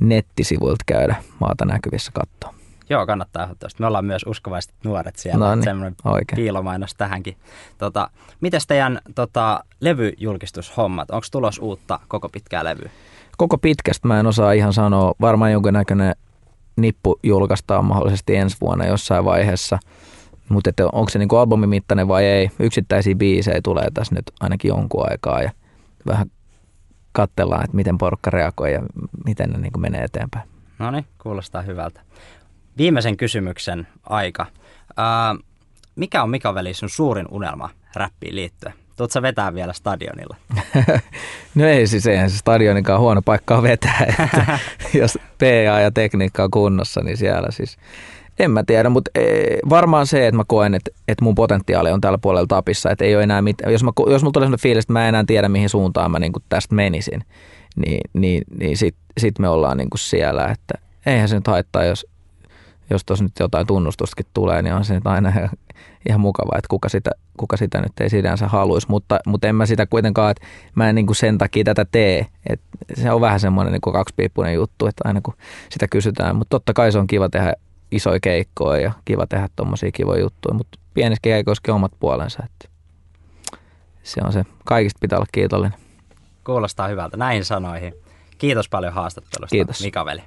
nettisivuilta 0.00 0.84
käydä 0.86 1.16
maata 1.40 1.64
näkyvissä 1.64 2.12
katsoa. 2.14 2.54
Joo, 2.90 3.06
kannattaa 3.06 3.42
ehdottomasti. 3.42 3.82
Me 3.82 3.86
ollaan 3.86 4.04
myös 4.04 4.24
uskovaiset 4.26 4.74
nuoret 4.84 5.16
siellä. 5.16 5.46
No 5.46 5.54
niin, 5.54 5.64
semmoinen 5.64 5.94
oikein. 6.04 6.36
piilomainos 6.36 6.94
tähänkin. 6.94 7.36
Tota, 7.78 8.10
mites 8.40 8.66
teidän 8.66 9.00
tota, 9.14 9.64
levyjulkistushommat? 9.80 11.10
Onko 11.10 11.26
tulos 11.30 11.58
uutta 11.58 12.00
koko 12.08 12.28
pitkää 12.28 12.64
levyä? 12.64 12.90
Koko 13.36 13.58
pitkästä 13.58 14.08
mä 14.08 14.20
en 14.20 14.26
osaa 14.26 14.52
ihan 14.52 14.72
sanoa. 14.72 15.14
Varmaan 15.20 15.52
jonkinnäköinen 15.52 16.14
nippu 16.76 17.18
julkaistaan 17.22 17.84
mahdollisesti 17.84 18.36
ensi 18.36 18.56
vuonna 18.60 18.86
jossain 18.86 19.24
vaiheessa. 19.24 19.78
Mutta 20.48 20.70
onko 20.92 21.08
se 21.10 21.18
niinku 21.18 21.36
albumimittainen 21.36 22.08
vai 22.08 22.24
ei? 22.24 22.50
Yksittäisiä 22.58 23.14
biisejä 23.14 23.60
tulee 23.64 23.88
tässä 23.94 24.14
nyt 24.14 24.24
ainakin 24.40 24.68
jonkun 24.68 25.10
aikaa 25.10 25.42
ja 25.42 25.50
vähän 26.06 26.30
katsellaan, 27.12 27.64
että 27.64 27.76
miten 27.76 27.98
porukka 27.98 28.30
reagoi 28.30 28.72
ja 28.72 28.82
miten 29.26 29.50
ne 29.50 29.58
niinku 29.58 29.78
menee 29.78 30.04
eteenpäin. 30.04 30.48
No 30.78 30.90
niin, 30.90 31.06
kuulostaa 31.22 31.62
hyvältä. 31.62 32.00
Viimeisen 32.78 33.16
kysymyksen 33.16 33.86
aika. 34.02 34.46
Ää, 34.96 35.36
mikä 35.96 36.22
on 36.22 36.30
Mika 36.30 36.54
Veli 36.54 36.74
sun 36.74 36.88
suurin 36.90 37.26
unelma 37.30 37.70
räppiin 37.96 38.36
liittyen? 38.36 38.74
Tuutko 38.96 39.22
vetää 39.22 39.54
vielä 39.54 39.72
stadionilla? 39.72 40.36
no 41.54 41.66
ei 41.66 41.86
siis 41.86 42.06
eihän 42.06 42.30
se 42.30 42.38
stadionikaan 42.38 43.00
huono 43.00 43.22
paikka 43.22 43.62
vetää. 43.62 44.06
Että 44.08 44.58
jos 45.00 45.18
PA 45.38 45.80
ja 45.80 45.90
tekniikka 45.90 46.44
on 46.44 46.50
kunnossa, 46.50 47.00
niin 47.00 47.16
siellä 47.16 47.50
siis 47.50 47.78
en 48.38 48.50
mä 48.50 48.64
tiedä, 48.66 48.88
mutta 48.88 49.10
e, 49.14 49.22
varmaan 49.70 50.06
se, 50.06 50.26
että 50.26 50.36
mä 50.36 50.44
koen, 50.46 50.74
että, 50.74 50.90
että 51.08 51.24
mun 51.24 51.34
potentiaali 51.34 51.90
on 51.90 52.00
tällä 52.00 52.18
puolella 52.18 52.46
tapissa, 52.46 52.90
että 52.90 53.04
ei 53.04 53.14
ole 53.14 53.22
enää 53.22 53.42
mitään. 53.42 53.72
Jos, 53.72 53.84
mä, 53.84 53.92
jos 54.06 54.22
mulla 54.22 54.32
tulee 54.32 54.46
sellainen 54.46 54.62
fiilis, 54.62 54.84
että 54.84 54.92
mä 54.92 55.02
en 55.02 55.08
enää 55.08 55.24
tiedä, 55.26 55.48
mihin 55.48 55.68
suuntaan 55.68 56.10
mä 56.10 56.18
niin 56.18 56.32
tästä 56.48 56.74
menisin, 56.74 57.24
niin, 57.76 58.00
niin, 58.12 58.42
niin 58.60 58.76
sitten 58.76 59.02
sit 59.18 59.38
me 59.38 59.48
ollaan 59.48 59.76
niin 59.76 59.88
siellä, 59.96 60.46
että 60.46 60.74
eihän 61.06 61.28
se 61.28 61.34
nyt 61.34 61.46
haittaa, 61.46 61.84
jos, 61.84 62.06
jos 62.90 63.04
tuossa 63.04 63.24
nyt 63.24 63.32
jotain 63.40 63.66
tunnustustakin 63.66 64.26
tulee, 64.34 64.62
niin 64.62 64.74
on 64.74 64.84
se 64.84 64.94
nyt 64.94 65.06
aina 65.06 65.32
ihan 66.08 66.20
mukava, 66.20 66.58
että 66.58 66.68
kuka 66.68 66.88
sitä, 66.88 67.10
kuka 67.36 67.56
sitä 67.56 67.80
nyt 67.80 67.92
ei 68.00 68.10
sinänsä 68.10 68.48
haluaisi, 68.48 68.86
mutta, 68.90 69.18
mutta 69.26 69.48
en 69.48 69.54
mä 69.54 69.66
sitä 69.66 69.86
kuitenkaan, 69.86 70.30
että 70.30 70.46
mä 70.74 70.88
en 70.88 70.94
niin 70.94 71.06
kuin 71.06 71.16
sen 71.16 71.38
takia 71.38 71.64
tätä 71.64 71.84
tee. 71.84 72.26
että 72.46 72.66
se 72.94 73.12
on 73.12 73.20
vähän 73.20 73.40
semmoinen 73.40 73.72
niin 73.72 73.92
kaksipiippunen 73.92 74.54
juttu, 74.54 74.86
että 74.86 75.02
aina 75.08 75.20
kun 75.20 75.34
sitä 75.68 75.88
kysytään, 75.88 76.36
mutta 76.36 76.50
totta 76.50 76.72
kai 76.72 76.92
se 76.92 76.98
on 76.98 77.06
kiva 77.06 77.28
tehdä 77.28 77.52
isoja 77.90 78.20
keikkoja 78.20 78.80
ja 78.80 78.92
kiva 79.04 79.26
tehdä 79.26 79.48
tuommoisia 79.56 79.92
kivoja 79.92 80.20
juttuja, 80.20 80.54
mutta 80.54 80.78
pienissä 80.94 81.22
keikoissakin 81.22 81.74
omat 81.74 81.92
puolensa, 82.00 82.42
että 82.44 82.68
se 84.02 84.20
on 84.24 84.32
se, 84.32 84.44
kaikista 84.64 84.98
pitää 85.00 85.18
olla 85.18 85.26
kiitollinen. 85.32 85.78
Kuulostaa 86.44 86.88
hyvältä, 86.88 87.16
näihin 87.16 87.44
sanoihin. 87.44 87.94
Kiitos 88.38 88.68
paljon 88.68 88.92
haastattelusta, 88.92 89.56
Kiitos. 89.56 89.80
Mika 89.82 90.04
Veli. 90.04 90.22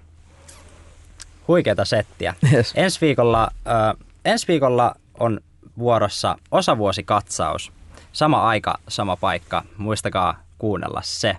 Huikeata 1.49 1.85
settiä. 1.85 2.33
Yes. 2.53 2.73
Ensi 2.75 3.01
viikolla, 3.01 3.47
äh, 3.67 4.05
ensi 4.25 4.47
viikolla 4.47 4.95
on 5.19 5.39
vuorossa 5.77 6.35
osavuosikatsaus. 6.51 7.71
Sama 8.11 8.47
aika, 8.47 8.77
sama 8.87 9.15
paikka. 9.15 9.63
Muistakaa 9.77 10.43
kuunnella 10.57 11.01
se. 11.03 11.37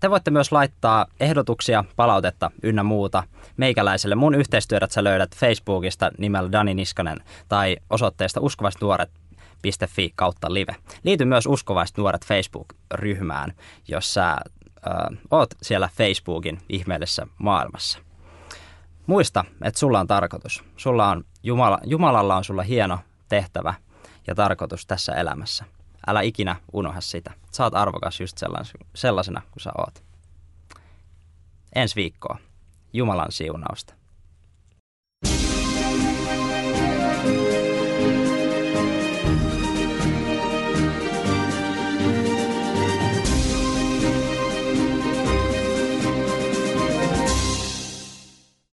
Te 0.00 0.10
voitte 0.10 0.30
myös 0.30 0.52
laittaa 0.52 1.06
ehdotuksia, 1.20 1.84
palautetta 1.96 2.50
ynnä 2.62 2.82
muuta 2.82 3.22
meikäläiselle. 3.56 4.14
Mun 4.14 4.34
yhteistyöt 4.34 4.90
sä 4.90 5.04
löydät 5.04 5.36
Facebookista 5.36 6.10
nimellä 6.18 6.52
Dani 6.52 6.74
Niskanen 6.74 7.18
tai 7.48 7.76
osoitteesta 7.90 8.40
uskovaistuoret.fi 8.40 10.12
kautta 10.16 10.54
live. 10.54 10.76
Liity 11.02 11.24
myös 11.24 11.46
Uskovaiset 11.46 11.96
nuoret 11.96 12.26
Facebook-ryhmään, 12.26 13.52
jos 13.88 14.14
sä 14.14 14.36
ö, 14.86 15.16
oot 15.30 15.50
siellä 15.62 15.88
Facebookin 15.96 16.58
ihmeellisessä 16.68 17.26
maailmassa. 17.38 17.98
Muista, 19.08 19.44
että 19.62 19.80
sulla 19.80 20.00
on 20.00 20.06
tarkoitus. 20.06 20.64
Sulla 20.76 21.10
on, 21.10 21.24
Jumala, 21.42 21.78
Jumalalla 21.84 22.36
on 22.36 22.44
sulla 22.44 22.62
hieno 22.62 22.98
tehtävä 23.28 23.74
ja 24.26 24.34
tarkoitus 24.34 24.86
tässä 24.86 25.12
elämässä. 25.12 25.64
Älä 26.06 26.20
ikinä 26.20 26.56
unohda 26.72 27.00
sitä. 27.00 27.32
Oot 27.60 27.74
arvokas 27.74 28.20
just 28.20 28.38
sellaisena 28.94 29.42
kuin 29.50 29.62
sä 29.62 29.70
oot. 29.78 30.02
Ensi 31.74 31.96
viikkoa. 31.96 32.38
Jumalan 32.92 33.32
siunausta. 33.32 33.94